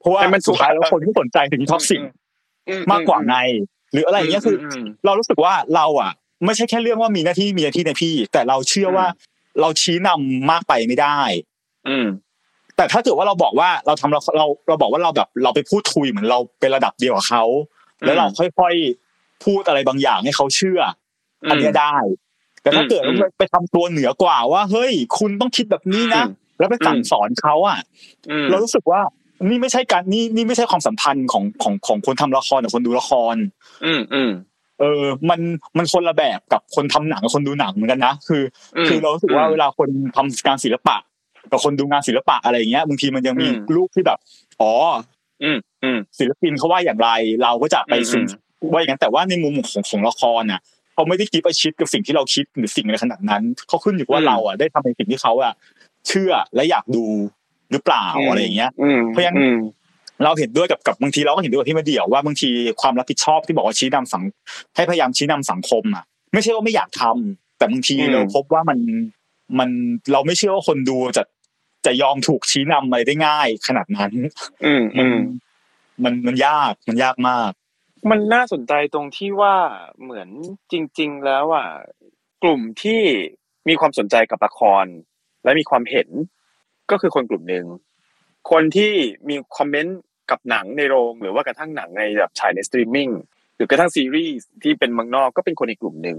[0.00, 2.00] เพราะว่าให้มันสุดท้ายแล้วคนที่สนใจถึง toxic
[2.68, 3.36] อืมมากกว่าไง
[3.92, 6.12] หรืออะไรอย่างเงี้ยคืออืมเรารู้สึกว่าเราอะ
[6.44, 9.06] ไม่ใช่แค่เรื่องว่ามีหน้าที่มีหน้าที่ในพี่ แต่เราเชื่อว่า
[9.60, 11.18] เราชี้นำมากไปไม่ได้
[11.88, 12.06] อืม
[12.76, 17.44] แต่ถ้าเกิดว่าเราบอกว่าเราทำเราเราเราบอกว่าเราแบบเราไปพูดคุยเหมือนเราเป็นระดับเดียวกับเขา
[18.04, 19.03] แล้วเราค่อยๆ
[19.44, 20.80] พูดอะไรบางอย่างให้เขาเชื่อ
[21.44, 21.96] ออันเนี้ยได้
[22.62, 27.78] แต่ถ้าเกิดอืมว่าไปทำตัวเหนือกว่าว่า เฮ้ย คุณต้องคิดแบบนี้นะอืมแล้วไปสั่งสอนเขาอะ
[28.30, 29.00] อืมเรารู้สึกว่า
[29.48, 33.36] นี่ไม่ใช่การนี่นี่ไม่ใช่ความสัมพันธ์ของของของคนทำละครกับคนดูละคร
[33.84, 34.30] อืมอืม
[34.80, 35.40] เออ มัน
[35.76, 38.42] มันคนละแบบกับคนทำหนังกับคนดูหนังเหมือนกันนะคือ
[38.84, 40.96] มคือเรารู้สึกว่าเวลาคนทำงานศิลปะ
[41.50, 44.18] กับคนดูงานศิลปะอะไรอย่างเงี้ยบางทีมันยังมีอืมลูกที่แบบ
[44.60, 44.72] อ๋อ
[45.42, 47.10] อืมอืมศิลปินเขาว่าอย่างไร
[47.42, 48.24] เราก็จะไปอืมสิ่ง
[48.72, 50.60] ว่าอย่างนั้นแต่ว่าในมุมของของละครน่ะ
[50.94, 55.52] เขาไม่ได้คิดประชิดกับสิ่งที่เราคิดหรือสิ่งอะไรขนาดนั้นเขาขึ้นอยู่ว่าอืมเราอะได้ทำในสิ่งที่เขาอะ
[56.08, 57.04] เชื่อและอยากดู
[57.70, 59.58] หรือเปล่าอะไรอย่างเงี้ยอืมเพราะฉะนั้นอืม
[60.24, 62.50] เราเห็นด้วยกับกับบางทีเราก็เห็นด้วยกับที่มาเดี่ยวว่าบางที
[62.80, 64.22] ความรับผิดชอบที่บอกว่าชี้นำสัง
[64.76, 68.78] ให้พยายามชี้นำสังคมอะ ไม่ใช่ว่าไม่อยากทำแต่บางทีอืมเราพบว่ามัน
[69.58, 69.70] มัน
[70.12, 71.24] เราไม่เชื่อว่าคนดูจะ
[71.86, 74.12] จะยอมถูกชี้นำอะไรได้ง่ายขนาดนั้น
[74.64, 75.16] อืมมัอืนม
[76.04, 77.50] มันมันยากมันยากมาก
[78.10, 79.56] มันน่าสนใจตรงที่ว่า
[80.02, 80.28] เหมือน
[80.72, 81.68] จริง ๆ แล้วอะ
[82.42, 83.02] กลุ่มที่
[83.68, 84.84] มีความสนใจกับละคร
[85.44, 86.08] และมีความเห็น
[86.90, 87.64] ก็คือคนกลุ่มหนึ่ง
[88.50, 88.92] คนที่
[89.28, 89.98] มี comment
[90.30, 93.08] กับหนังในโรงหรือว่ากระทั่งหนังในแบบฉายในสตรีมมิ่ง
[93.56, 96.18] หรือกระทั่งซีรีส์ที่เป็นเมืองนอกก็เป็นคนอีกกลุ่มหนึ่ง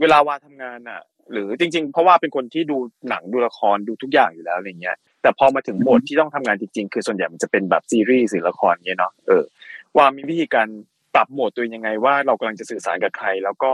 [0.00, 1.00] เวลาวาทำงานอะ
[1.32, 2.76] หรือจริง ๆ เพราะว่าเป็นคนที่ดู
[3.08, 9.44] หนังดูละครดูทุกอย่างอยู่แล้วอะไรเงี้ย แต่พอมาถึงบทที่ต้องทำงานจริงๆ คือส่วนใหญ่มันจะเป็นแบบซีรีส์หรือละครเงี้ยเนาะเออ
[9.96, 10.68] ว่ามีวิธีการ
[11.14, 13.72] ปรับโหมดตัวเองยังไงว่าเรากำลังจะสื่อสารกับใคร แล้วก็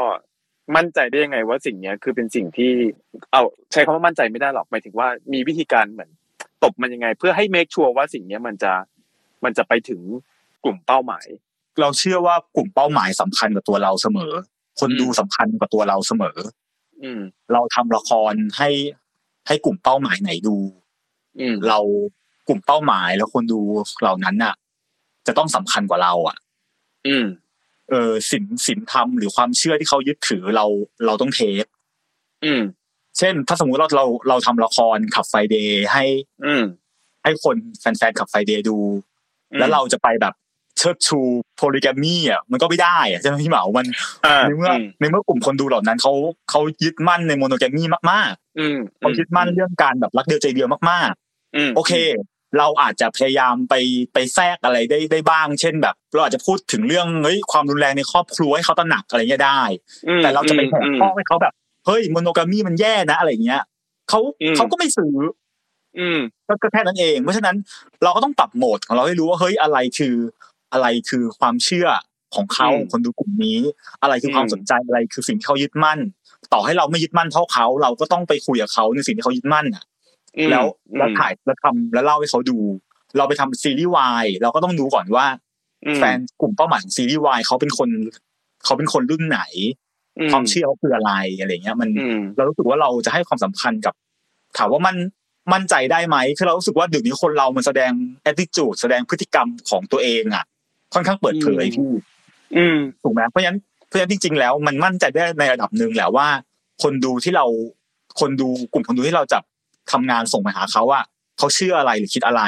[0.77, 2.73] มั่นใจได้ยังไงว่าสิ่งเนี้ยคือเป็นสิ่งที่
[3.33, 6.11] เอาใช้คำว่ามั่นใจไม่ได้หรอกหมายถึงว่ามีวิธีการเหมือน
[6.65, 8.73] ตบมันยังไง เพื่อให้ make sure ว่าสิ่งเนี้ยมันจะ
[9.45, 10.01] มันจะไปถึง
[10.65, 11.27] กลุ่มเป้าหมาย
[11.81, 14.33] เราเชื่อว่ากลุ่มเป้าหมายสำคัญกับตัวเราเสมอ
[14.81, 16.39] คนอืมดูสำคัญกับตัวเราเสมอ
[17.03, 17.21] อืม
[17.53, 18.71] เราทำละครให้
[19.47, 20.57] ให้กลุ่มเป้าหมายไหนดู
[21.41, 21.79] อืมเรา
[22.49, 23.61] กลุ่มเป้าหมายแล้วคนดู
[24.01, 24.55] เหล่านั้นน่ะ
[25.27, 26.37] จะต้องสำคัญกว่าเรา อะ
[27.07, 27.27] อืม
[27.91, 30.67] เออสินสินธรรมหรือความเชื่อที่เขายึดถือเรา
[31.07, 31.65] เราต้องเทค
[32.45, 32.63] อืม
[33.19, 36.05] เช่น ถ้าสมมุติเราเราเราทำละครขับไฟเดย์ให้
[36.47, 36.63] อืม
[37.23, 38.77] ให้คนแฟนๆ Club Friday ดู
[39.53, 40.35] อืมแล้วเราจะไปแบบ
[40.79, 41.21] เชิดชู
[41.57, 43.87] polygamy อะมันก็ไม่ได้อะใช่ไหมพี่เหมามัน
[44.27, 46.13] อ่าในเมื่ออในเมื่อกลุ่มคนดูเหล่านั้นเขา
[46.51, 51.13] เขายึดมั่นใน monogamy มากอืมๆเขายึดมั่นเรื่องการแบบรักเดียวใจเดียวมาก
[51.57, 51.93] อืมๆโอเค
[52.59, 53.75] เราอาจจะพยายามไป
[54.13, 59.63] ไปแทรกอะไรได้ได้บ้าง เช่นแบบ เราอาจจะพูดถึงเรื่องเฮ้ยความรุนแรงในครอบครัวให้เขาตระหนักอะไรเงี้ยได้
[60.09, 61.53] อืมแต่เราจะไปแหกอืมข้อให้เขาแบบ
[61.87, 63.63] เฮ้ย monogamy มันแย่นะอะไรเงี้ย
[64.09, 65.15] เขาอืมเขาก็ไม่ซื้อ
[65.99, 67.57] อืมก็ก็แค่นั้นเอง เพราะฉะนั้น
[68.03, 70.15] เราก็ต้องปรับโหมดของเราให้รู้ว่าเฮ้ยอะไรคือ
[70.73, 71.89] อะไรคือความเชื่อ
[72.35, 73.59] ของเขาอืมคนดูกลุ่มนี้
[74.03, 75.99] อะไรคือความอืมสนใจอะไรคือสิ่งที่เขายึดมั่น
[76.53, 80.00] ต่อให้เราไม่ยึดมั่นเท่าเขา เราก็ต้องไปคุยกับเขาในสิ่งที่เขายึดมั่นอะอืม
[80.51, 80.65] แล้ว
[80.97, 82.59] แล้วอืมถ่ายแล้วทำแล้วเล่าให้เขาดู
[83.17, 85.27] เราไปทำซีรีส์วายเราก็ต้องดูก่อนว่า
[85.87, 87.89] อืมแฟนกลุ่มเป้าหมายของซีรีส์วายเขาเป็นคน
[88.65, 89.41] เขาเป็นคนรุ่นไหน
[90.19, 93.95] อืความเชื่อเขาคืออะไรอะไรเงี้ย มันอืมเรารู้สึกว่าเราจะให้ความสำคัญกับ
[94.59, 94.97] ถามว่ามัน
[95.53, 97.93] มั่นใจได้ไหมคือเรารู้สึกว่าเดี๋ยวนี้คนเรามันแสดง
[98.31, 100.45] attitude แสดงพฤติกรรมของตัวเองอะ
[100.95, 101.91] ค่อนข้างเปิดเผยพี่
[102.57, 106.29] อืมถูกไหมเพราะฉะนั้นเพราะฉะนั้นจริง ๆ แล้วมันมั่นใจได้ในระดับหนึ่งแหละว่า
[106.83, 107.47] คนดูที่เรา
[108.21, 109.39] คนดูกลุ่มคนดูที่เราจะ
[109.93, 111.01] ทำงานส่งไปหาเขาว่า
[111.39, 112.43] เขาเชื่ออะไรหรือคิดอะไร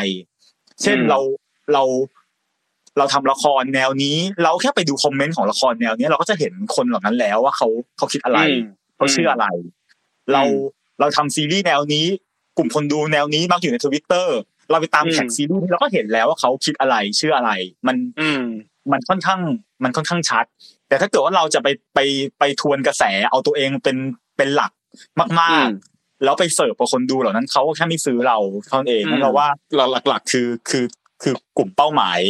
[0.82, 1.18] เช่นอืมเรา
[1.72, 1.82] เรา
[2.98, 7.68] เราทำละครแนวนี้ เราแค่ไปดูคอมเมนต์ของละครแนวนี้เราก็จะเห็นคนเหล่านั้นแล้วว่าเขา
[7.98, 8.62] เขาคิดอะไรอืม
[8.96, 9.46] เขาเชื่ออะไร
[10.32, 12.06] เราอืมเราทำซีรีส์แนวนี้
[12.56, 14.38] กลุ่มคนดูแนวนี้มักอยู่ในทวิตเตอร์
[14.70, 17.52] เราไปตามอืมแท็กซีรีส์เราก็เห็นแล้วว่าเขาคิดอะไรเชื่ออะไร
[17.86, 18.42] มันอืม
[18.92, 19.40] มันค่อนข้าง
[19.82, 20.44] มันค่อนข้างชัด
[20.88, 21.98] แต่ถ้าเกิดว่าเราจะไปไป
[22.38, 23.96] ไปทวนกระแสเอาตัวเองเป็น
[24.36, 24.72] เป็นหลัก
[25.18, 25.91] มากอืมๆ
[26.24, 30.85] แล้วไปเสิร์ฟกับคนดูเหล่านั้นเขาก็แค่ไม่ซื้อเราเท่านั้นเองอืมนั่นเราว่าเราหลักๆคือคือ
[31.22, 32.20] คือกลุ่มเป้าหมาย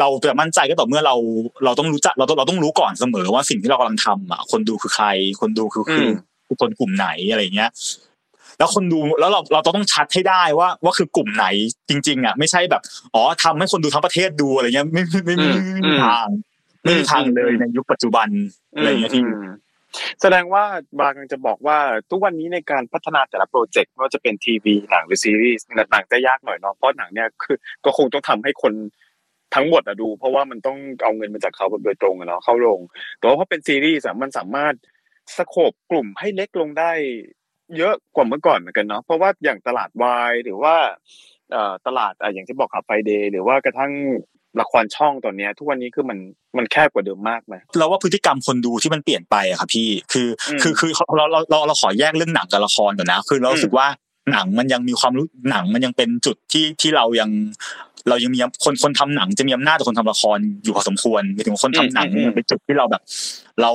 [0.00, 1.16] เราจะมั่นใจก็ต่อเมื่อเรา
[1.64, 5.06] เราต้องรู้จักเราต้องเราต้องรู้ก่อนเสมอว่าสิ่งที่เรากำลังทำอะคนดูคือใคร
[5.40, 6.12] คนดูคือคือม
[6.46, 7.70] คือคนกลุ่มไหนอะไรเงี้ย
[8.58, 11.46] แล้วคนดูแล้วเราเราต้องชัดให้ได้ว่าว่าคือกลุ่มไหน
[11.88, 12.82] จริง ๆ อะ ไม่ใช่แบบ
[13.14, 16.26] อ๋อทำให้คนดูทั้งประเทศดูอะไรเงี้ยไม่ไม่ไม่ไม่ไม่มีทาง
[16.82, 18.28] ไม่มีทางเลยในยุคปัจจุบัน
[18.76, 19.48] อะไรเงี้ยที่อืม
[20.20, 20.64] แสดงว่า
[21.00, 21.78] บางจะบอกว่า
[22.10, 28.72] ทุกวันนี้ในการพัฒนาแต่ละ project ไม่ว่าจะเป็นทีวีหนังหรือซีรีส์หนังจะยากหน่อยเนาะเพราะหนังเนี่ยคือก็คงต้องทำให้คน
[29.54, 32.80] ทั้งหมดอะดู เพราะว่ามันต้องเอาเงินมาจากเขาแบบโดยตรงอะเนาะเข้าโรง
[33.18, 34.74] แต่ว่าพอเป็นซีรีส์อะมันสามารถ
[35.36, 36.92] scope กลุ่มให้เล็กลงได้
[37.76, 40.74] เยอะกว่าเมื่อก่อนเหมือนกันเนาะเพราะว่าอย่างตลาด Y หรือว่า
[41.86, 43.92] ตลาดอะอย่างที่บอก Club Friday หรือว่ากระทั่ง
[44.60, 46.18] ละครช่องตอนเนี้ยทุกวันนี้คือมัน
[46.56, 53.86] มันแคบกว่าเดิมมากไหมเราว่าพฤติกรรมคนดูที่มันเปลี่ยนไปอะครับพี่คืออืมคือคือเราเราเราเราขอแยกเรื่องหนังกับละครก่อนนะ คือเรารู้สึกว่า
[54.32, 57.30] หนังมันยังมีความรู้หนังมันยังเป็นจุดที่ที่เรายัง
[58.08, 63.02] เรายังมีคนคนทำหนังจะมีอำนาจต่อคนทำละครอยู่พอสมควรหมายถึงว่าคนทำหนังอืมอืมมันเป็นจุดที่เราแบบ
[63.60, 63.70] เรา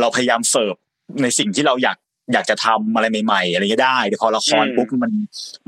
[0.00, 0.74] เราพยายามเสิร์ฟ
[1.22, 1.96] ในสิ่งที่เราอยาก
[2.32, 5.12] อยากจะทำอะไรใหม่ๆ อะไรก็ได้แต่พอละครปุ๊บมัน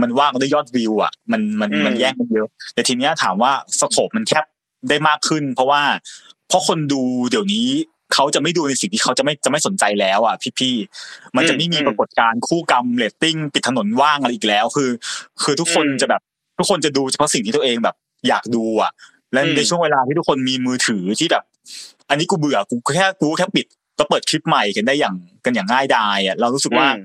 [0.03, 4.45] มันว่ากันด้วยยอดวิวอะมันมันมันแย่งกันเยอะแต่ทีเนี้ยถามว่าสโคปมันแคบ
[4.89, 5.83] ได้มากขึ้น เพราะว่า
[6.49, 7.67] เพราะคนดูเดี๋ยวนี้
[8.15, 14.91] เขาจะไม่ดูในสิ่งที่เขาจะไม่จะไม่สนใจแล้วอะพี่ๆมันจะไม่มีอืมปรากฏการณ์คู่กรรมเรตติ้งปิดถนนว่างอะไรอีกแล้ว คือ
[15.43, 16.23] คือทุกคนอืมจะแบบ
[16.59, 17.97] ทุกคนจะดูเฉพาะสิ่งที่ตัวเองแบบ
[18.29, 18.91] อยากดูอะ
[19.33, 21.45] และอืมในช่วงเวลาที่ทุกคนมีมือถือที่แบบ
[22.09, 23.67] อันนี้กูเบื่อกูแค่กูแค่ปิด
[23.99, 27.05] ก็เปิดคลิปใหม่กันได้อย่างกันอย่างง่ายดายอะเรารู้สึกว่าอืม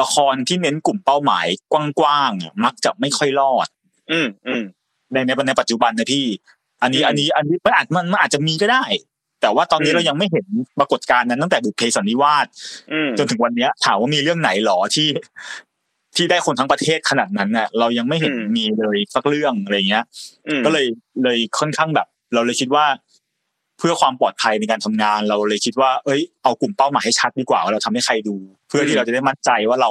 [0.00, 3.68] ละครที่เน้นกลุ่มเป้าหมายกว้างๆอะมักจะไม่ค่อยรอด
[4.12, 4.64] อืมอืม
[5.12, 6.26] ในในในปัจจุบันนะพี่
[6.82, 8.84] อันนี้อืมอันนี้อันนี้มันอาจมันมันอาจจะมีก็ได้
[9.42, 10.46] แต่ว่าตอนนี้อืมเรายังไม่เห็น
[10.78, 12.46] ปรากฏการณ์นั้นตั้งแต่บุพเพสันนิวาส
[12.92, 15.08] อืมจนถึงวันเนี้ย ถามว่ามีเรื่องไหนหรอที่
[16.16, 20.04] ที่ได้คนทั้งประเทศขนาดนั้นน่ะ เรายังไม่เห็นอืมมีเลยสักเรื่องอะไรเงี้ย
[20.48, 20.86] อืมก็เลย
[21.24, 28.36] เลยค่อนข้างแบบ เราเลยคิดว่าเพื่อความปลอดภัยในการทำงานเราเลยคิดว่า เอ้ยเอากลุ่มเป้าหมายให้ชัดดีกว่าว่าเราทำให้ใครดู
[28.68, 29.90] เพื่อที่เราจะได้มั่นใจว่าเรา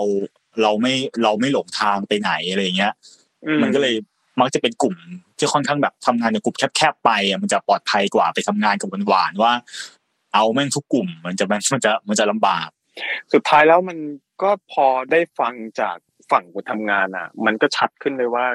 [0.62, 2.94] เราไม่เราไม่หลงทางไปไหนอะไรเงี้ย
[3.46, 3.96] อืมมันก็เลย
[4.40, 4.96] มักจะเป็นกลุ่ม
[5.38, 9.54] ที่ค่อนข้างแบบทำงานในกลุ่มแคบๆไปอะมันจะปลอดภัยกว่าไปทำงานกับหว่านๆว่า
[10.34, 12.70] เอาแม่งทุกกลุ่ม มันจะมันมันจะมันจะลำบาก
[13.34, 13.98] สุดท้ายแล้วมัน
[14.42, 15.98] ก็พอได้ฟังจาก
[16.32, 18.46] ฝั่งคนทำงานอะ มันก็ชัดขึ้นเลยว่า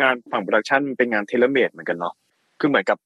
[0.00, 2.14] งานฝั่ง production มันเป็นงาน tailor-made เหมือนกันเนาะ
[2.60, 2.98] คือเหมือนกับ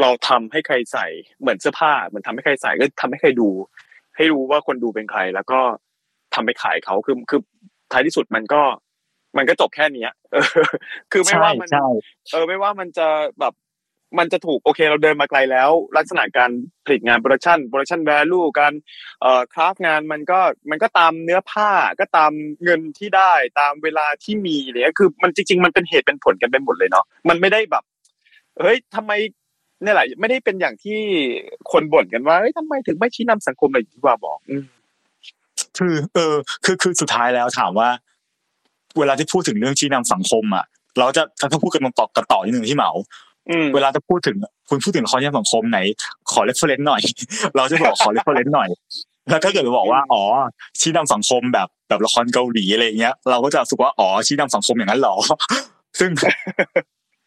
[0.00, 1.06] เราทำให้ใครใส่
[1.40, 3.48] เหมือนเสื้อผ้าเหมือนทำให้ใครใส่ก็ทำให้ใครดู
[4.16, 5.60] ให้รู้ว่าคนดูเป็นใคร แล้วก็
[6.34, 7.40] ทำไปขายเขาคือคือ
[7.92, 8.62] ท้ายที่สุดมันก็
[9.36, 10.44] มันก็จบแค่เนี้ยเออ
[11.12, 11.86] คือไม่ใช่ว่ามันใช่
[12.32, 13.08] เออ ไม่ว่ามันจะ
[13.40, 13.54] แบบ
[14.18, 16.50] มันจะถูกโอเคเราเดินมาไกลแล้ว ลักษณะการ
[16.84, 18.72] ผลิตงาน production production value การ
[19.20, 22.32] เอ่อ craft งานมันก็มันก็ตามเนื้อผ้าก็ตาม
[22.64, 27.84] เงินที่ได้ตามเวลาที่มีอะไรเนี่ยคือ มันจริง ๆ มันเป็นเหตุเป็นผลกันไปหมดเลยเนาะมันไม่ได้แบบ
[28.60, 29.12] เฮ้ยทำไม
[29.84, 30.98] เนี่ยแหละไม่ได้เป็นอย่างที่
[31.72, 34.64] คนบ่นกันว่าเฮ้ยทำไมถึงไม่ชี้นำสังคมอะไรอย่างที่ว่าบอกอืม
[35.78, 37.88] คือ เออ คือคือสุดท้ายแล้วถามว่า
[38.98, 40.64] เวลาที่พูดถึงเรื่องชี้นำสังคมอะ
[40.98, 42.90] เราจะถ้าพูดกันตรงต่อกันต่อนิดนึงพี่เหมา
[43.50, 44.36] อืมเวลาจะพูดถึง
[44.68, 45.78] คุณพูดถึงละครชี้นำสังคมไหน
[46.30, 47.02] ขอ reference หน่อย
[47.56, 48.68] เราจะบอกขอ reference หน่อย
[49.30, 50.22] แล้วถ้าเกิดเราบอกว่าอ๋อ
[50.80, 55.14] ชี้นำสังคมแบบแบบละครเกาหลีอะไรอย่างเงี้ย เราก็จะรู้สึกว่าอ๋อชี้นำสังคมอย่างนั้นเหรอ
[56.00, 56.10] ซึ่ง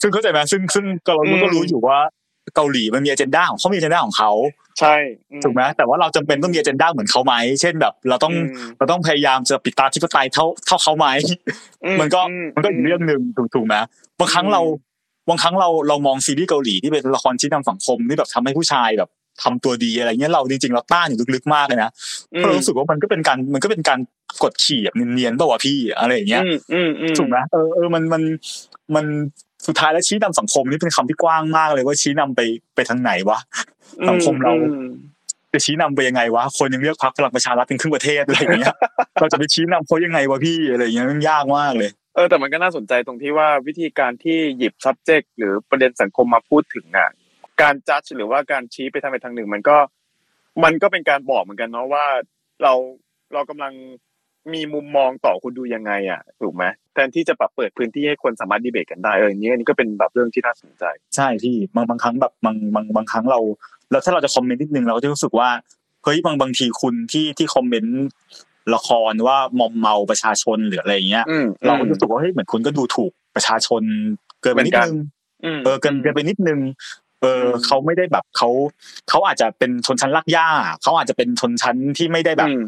[0.02, 2.00] ซึ่งเข้าใจไหมซึ่งซึ่งก็เราอืมก็รู้อยู่ว่า
[2.56, 4.32] เกาหลีมันมีอเจนดาของเขามีอเจนดาของเขา
[4.80, 4.96] ใช่
[5.32, 11.08] อืถูกไหมแต่ว่าเราจำเป็นต้องมีอเจนดาเหมือนเขาไหมเช่นแบบ เราต้องอืมเราต้องพยายามจะปิดตาธิปไตยเท่าเท่าเขาไหม
[11.86, 13.76] อืมันก็อืมันก็อีกเรื่องหนึ่งถูกถูกไหม
[14.20, 14.62] บางครั้งเรา
[15.30, 19.10] บางครั้งเราเรามองซีรีส์เกาหลีที่เป็นละครชี้นำสังคมที่แบบทำให้ผู้ชายแบบ
[19.44, 21.92] ทำตัวดีอะไรเงี้ยเราจริงๆเราต้านอยู่ลึกๆมากเลยนะ
[22.34, 24.00] อืเพราะเรารู้สึกว่ามันก็เป็นการมันก็เป็นการ
[24.44, 28.22] กดขี่แบบเนียนๆเปล่าวะพี่อะไรอย่างเงี้ยอืมอืมอืมถูกไหมเออเออมันมัน
[28.96, 29.06] มัน
[29.66, 32.42] สุดท้ายแล้วชี้นำสังคมนี่เป็นคำที่กว้างมากเลยว่าชี้นำไป
[32.76, 33.40] ไปทางไหนวะ
[34.10, 34.88] สังคมเราอืม
[35.54, 38.76] จะชี้นำไปยังไงวะคนยังเลือกพรรคพลังประชารัฐเป็นครึ่งประเทศอะไรอย่างเงี้ย
[39.20, 47.10] เราจะไปชี้นำเขายังไงวะพี่อะไรอย่างเงี้ยมันยากมากเลยเออแต่มันก็น่าสนใจตรงที่ว่าวิธีการที่หยิบ subject หรือประเด็นสังคมมาพูดถึงอะ
[47.62, 49.78] การจัดหรือว่าการชี้ไปทางไปทางหนึ่ง มันก็
[50.64, 52.06] มันก็เป็นการบอกเหมือนกันเนาะว่า
[52.64, 52.74] เรา
[53.34, 53.74] เรากำลัง
[54.54, 60.84] มีมุมมองต่อคุณดูยังไงอะถูกไหมแทนที่จะปรับเปิดพื้นที่ให้คนสามารถดีเบตกันได้เอออย่างนี้อันนี้ก็เป็นแบบเรื่องที่น่าสนใจ
[61.16, 63.40] ใช่พี่บางบางครั้งแบบบางบางบางครั้งเรา
[63.92, 65.50] แล้วถ้าเราจะคอมเมนต์นิดนึงเราก็จะรู้สึกว่า
[66.04, 68.06] เฮ้ยบางบางทีคุณที่ที่คอมเมนต์
[68.76, 73.82] ละครว่ามอมเมาประชาชนหรืออะไรอย่างเงี้ยอืมเราก็รู้สึกว่าเฮ้ยเหมือนคุณก็ดูถูกประชาชน
[74.42, 74.98] เกินไปนิดนึง
[75.46, 76.60] อืมเออเกินเกินไปนิดนึง
[77.22, 78.50] เออเขาไม่ได้แบบเขา
[79.10, 80.48] เขาอาจจะเป็นชนชั้นรากหญ้า
[80.84, 82.62] เขาอาจจะเป็นชนชั้นที่ไม่ได้แบบอืม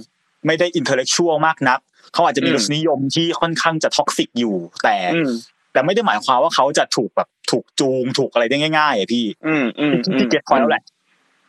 [0.46, 1.80] ไม่ได้ intellectual มากนัก
[2.14, 5.32] เขาอาจจะมีอืมรสนิยมที่ค่อนข้างจะ toxic อยู่ แต่อืม
[5.74, 10.84] แต่ไม่ได้หมายความว่าเขาจะถูกแบบถูกจูงถูกอะไรได้ง่ายๆอะพี่อืมอืมที่ที่ get point แล้วแหละ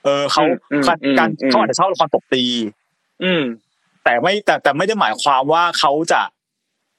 [0.05, 2.45] เออเขาอืมการอืมการอืมเขาอาจจะชอบละครตบตี
[3.25, 3.43] อืม
[4.05, 6.21] แต่ไม่แต่แต่ไม่ได้หมายความว่าเขาจะ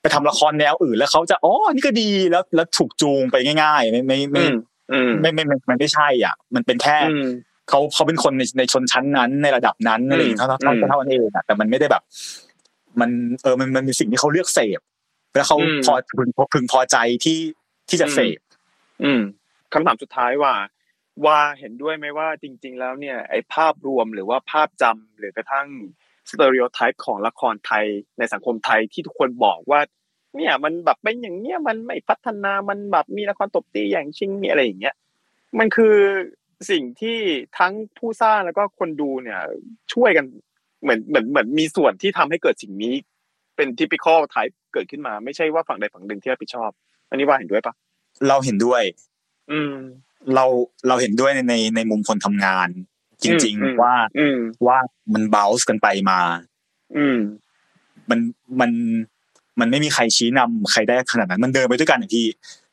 [0.01, 4.54] ไปทำละครแนวอื่น แล้วเขาจะอ๋อนี่ก็ดีแล้วแล้วถูกจูงไปง่ายๆ ไม่ไม่อืไม่ม
[4.91, 7.27] อืมไม่ไม่ไม่มันไม่ใช่ อะ มันเป็นแค่อืม
[7.69, 12.04] เขาเขาเป็นคนในในชนชั้นนั้นในระดับนั้นอะไรอย่างเงี้ยเท่าเท่าอืมเท่านั้นเองอะแต่มันไม่ได้แบบ
[13.00, 13.10] มัน
[13.43, 14.80] เออมันมันเป็นสิ่งที่เขาเลือกเสพ
[15.36, 17.39] แล้วเขาอืมพอพึงพอพึงพอใจที่
[17.89, 18.39] ที่จะเสพ
[19.04, 19.21] อืม
[19.74, 20.54] คำถามสุดท้ายว่า
[21.26, 25.67] ว่าเห็นด้วยไหมว่าจริง ๆ แล้วเนี่ย ไอ้ภาพรวมหรือว่าภาพจำหรือกระทั่ง
[26.30, 27.86] สเตอริโอไทป์ของละครไทย
[28.17, 29.82] ในสังคมไทยที่ทุกคนบอกว่า
[30.38, 34.95] เนี่ยมันแบบเป็นอย่างเนี้ยมันไม่พัฒนามันแบบมีละครตบตีอย่างชิงมีอะไรอย่างเงี้ย
[35.60, 35.95] มันคือ
[36.69, 37.17] สิ่งที่
[37.60, 39.41] ทั้งผู้สร้างแล้วก็คนดูเนี่ย
[39.93, 40.26] ช่วยกัน
[40.82, 42.93] เหมือนเหมือนเหมือนมีส่วนที่ทำให้เกิดสิ่งนี้
[43.56, 46.71] เป็น typical type เกิดขึ้นมา ไม่ใช่ว่าฝั่งใดฝั่งหนึ่งที่รับผิดชอบ
[47.10, 47.74] อันนี้ว่าเห็นด้วยปะ
[48.28, 48.82] เราเห็นด้วย
[49.52, 49.76] อืม
[50.36, 50.45] เรา
[50.88, 52.69] เราเห็นด้วยในในในมุมคนทำงาน
[53.24, 54.78] จริงอืมๆว่าอืมว่า
[55.13, 56.19] มันบ o ลส์กันไปมา
[56.97, 57.19] อืม
[58.10, 58.19] มัน
[58.60, 58.71] มัน
[59.60, 62.26] มันไม่มีใครชี้นำใครได้ขนาดนั้น มันเดินไปด้วยกันอะพี่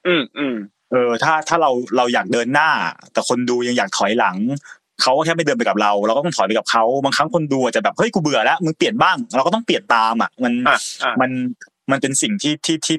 [0.07, 0.57] อืมอืม
[0.90, 2.70] เออถ้าถ้าเราเราอยากเดินหน้า
[3.12, 4.37] แต่คนดูยังอยากถอยหลัง
[5.03, 11.31] เขาก็แค่ไม่เดินไปกับเรา เราก็ต้องถอยไปกับเขาบางครั้งคนดูอาจจะแบบเฮ้ยกูเบื่อแล้วมึงเปลี่ยนบ้าง เราก็ต้องเปลี่ยนตามอะมันอะอะมัน
[11.90, 12.96] มันเป็นสิ่งที่ที่ที่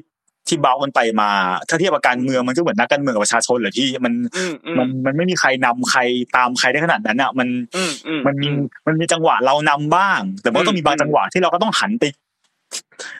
[0.48, 1.30] ที่เบากันไปมา
[1.68, 6.00] ถ้าเทียบกับการเมืองมันก็เหมือนนักการเมืองกับประชาชนเลยพี่มันอืมอืมมันมันไม่มีใครนำใคร
[6.36, 8.48] ตามใครได้ขนาดนั้นอะมันอืมอืมมันมี
[8.86, 12.04] มันมีจังหวะเรานำบ้าง แต่ว่าก็มีบางอืมจังหวะที่เราก็ต้องหันไป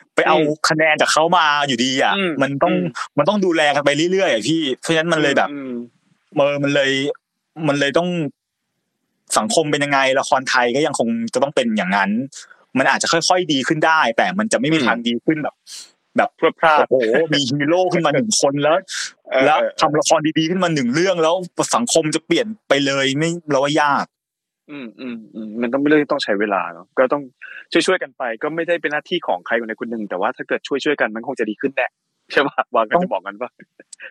[0.27, 5.73] เอาอืมคะแนนจากเขามาอยู่ดีอะอืมมันต้องอืมมันต้องดูแลกันไปเรื่อยๆอะพี่เพราะฉะนั้นมันเลยแบบอืม
[6.35, 6.91] เมอมันเลย
[7.67, 8.09] มันเลยต้อง
[9.37, 12.09] สังคมเป็นยังไงละครไทยก็ยังคงจะต้องเป็นอย่างนั้น
[12.77, 15.55] มันอาจจะค่อย ๆ ดีขึ้นได้ แต่มันจะไม่มีทางดีขึ้นแบบ
[16.17, 18.75] แบบพรวดพลาดโอ้โหมีฮีโร่ขึ้นมาหนึ่งคนแล้ว
[19.29, 21.35] เออแล้วเออทำละครดีๆขึ้นมาหนึ่งเรื่องแล้ว
[21.75, 24.05] สังคมจะเปลี่ยนไปเลยไม่เราว่ายาก
[24.71, 27.21] อืมอืมอืมมันต้องเป็นเรื่องที่ต้องใช้เวลาเนาะก็ต้อง
[27.71, 31.87] ช่วยช่วยๆกันไป ก็ไม่ได้เป็นหน้าที่ของใครคนใดคนหนึ่งแต่ว่าถ้าเกิดช่วยช่วยๆกันมันคงจะดีขึ้นแน่
[32.31, 33.49] ใช่ป่ะวางก็จะบอกกันป่ะ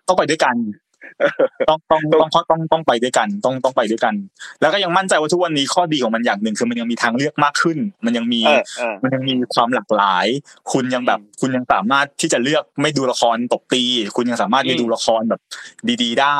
[0.06, 0.56] ต้องไปด้วยกัน
[1.68, 4.14] ต้องต้องต้องต้องต้องต้องไปด้วยกัน ต้องต้องไปด้วยกัน
[4.60, 10.26] แล้วก็ยังมั่นใจว่าทุกวันนี้ข้อดีของมันอย่างหนึ่งคือมันยังมีทางเลือกมากขึ้น มันยังมีเออเออมันยังมีความหลากหลาย
[10.72, 13.82] คุณยังแบบอืมคุณยังสามารถที่จะเลือกไม่ดูละครตบตี
[14.16, 15.40] คุณยังสามารถไปอืมดูละครแบบ
[16.02, 16.38] ดี ๆ ได้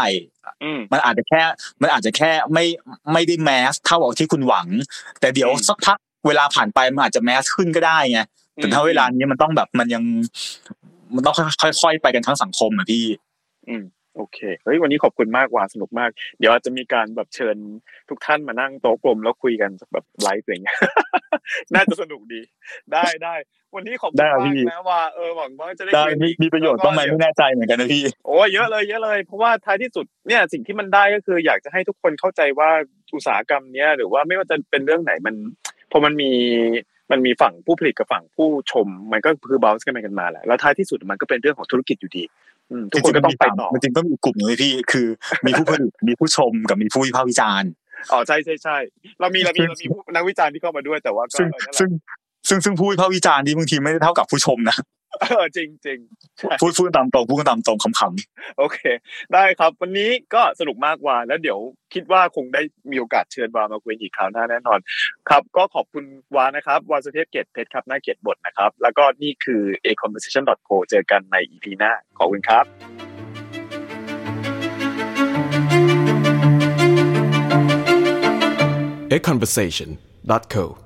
[0.65, 1.43] อืมมันอาจจะแค่
[1.83, 2.65] มันอาจจะแค่ไม่
[3.13, 4.67] ไม่ได้แมสเท่ากับที่คุณหวัง
[5.21, 8.21] แต่เดี๋ยวอืมสักพักเวลาผ่านไปมันอาจจะแมสขึ้นก็ได้ไง
[8.55, 10.03] แต่ถ้าเวลานี้มันต้องแบบมันยัง
[11.15, 13.05] มันต้องค่อยๆไปกันทั้งสังคมอะพี่
[13.69, 13.83] อืม
[14.17, 17.57] โอเค เฮ้ย วันนี้ขอบคุณมากวาสนุกมาก เดี๋ยวอาจจะมีการแบบเชิญ
[18.09, 20.79] ทุกท่านมานั่งโต๊ะกลมแล้วคุยกันแบบไลฟ์อะไรอย่างเงี้ย
[21.75, 22.41] น่าจะสนุกดี
[22.93, 23.35] ได้ได้
[23.75, 32.71] วันนี้ขอบคุณได้ครับมากพี่นะว่า เออหวังว่าจะได้ได้คุยกันมีอีกมีประโยชน์แล้วก็บ้างไหมไม่แน่ใจเหมือนกันนะพี่ โอ้ยเยอะเลยเยอะเลย เพราะว่าท้ายที่สุดเนี่ยสิ่งที่มันได้ก็คือ อยากจะให้ทุกคนเข้าใจว่า
[33.15, 35.35] อุตสาหกรรมเนี้ยหรือว่าไม่ว่าจะเป็นเรื่องไหนมัน
[35.91, 36.33] พอมันมี
[37.11, 42.50] มันมีฝั่งผู้ผลิตกับฝั่งผู้ชม มันก็คือ balance กันไปกันมาแหละแล้วท้ายที่สุดมันก็เป็นเรื่องของธุรกิจอยู่ดีอืม
[42.93, 45.07] ทุกคนก็ต้องไปต่อจริงๆต้องมีกลุ่มหนึ่งเลยพี่ คือ
[45.47, 47.71] มีผู้ผลิตมีผู้ชมกับมีผู้วิพากษ์วิจารณ์
[48.13, 48.77] อ๋อใช่ใช่ใช่
[49.21, 51.91] เรามีเรามีเรามีผู้นักวิจารณ์ที่เข้ามาด้วยแต่ว่าก็ซึ่งเออนั่นแหละซึ่ง
[52.49, 54.77] ซึ่งซึ่งผู้วิพากษ์วิจารณ์นี่บางทีไม่ได้เท่ากับผู้ชมนะ
[55.21, 55.99] เออจริงจริง
[56.39, 58.79] ใช่พูดพูดตามตรงพูดตามตรงขำโอเค
[59.35, 61.59] ได้ครับ วันนี้ก็สนุกมากว่าแล้วเดี๋ยว
[61.95, 64.79] คิดว่าคงได้มีโอกาสเชิญวามาคุยอีกคราวหน้าแน่นอน
[65.29, 66.05] ครับ ก็ขอบคุณ
[66.37, 72.65] วานะครับวาสุเทพเกยรตเพชรครับหน้าเกียรติบทนะครับ แล้วก็นี่คือ a conversation co เจอกันใน EP หน้าขอบคุณครับ
[79.17, 80.80] a conversation.co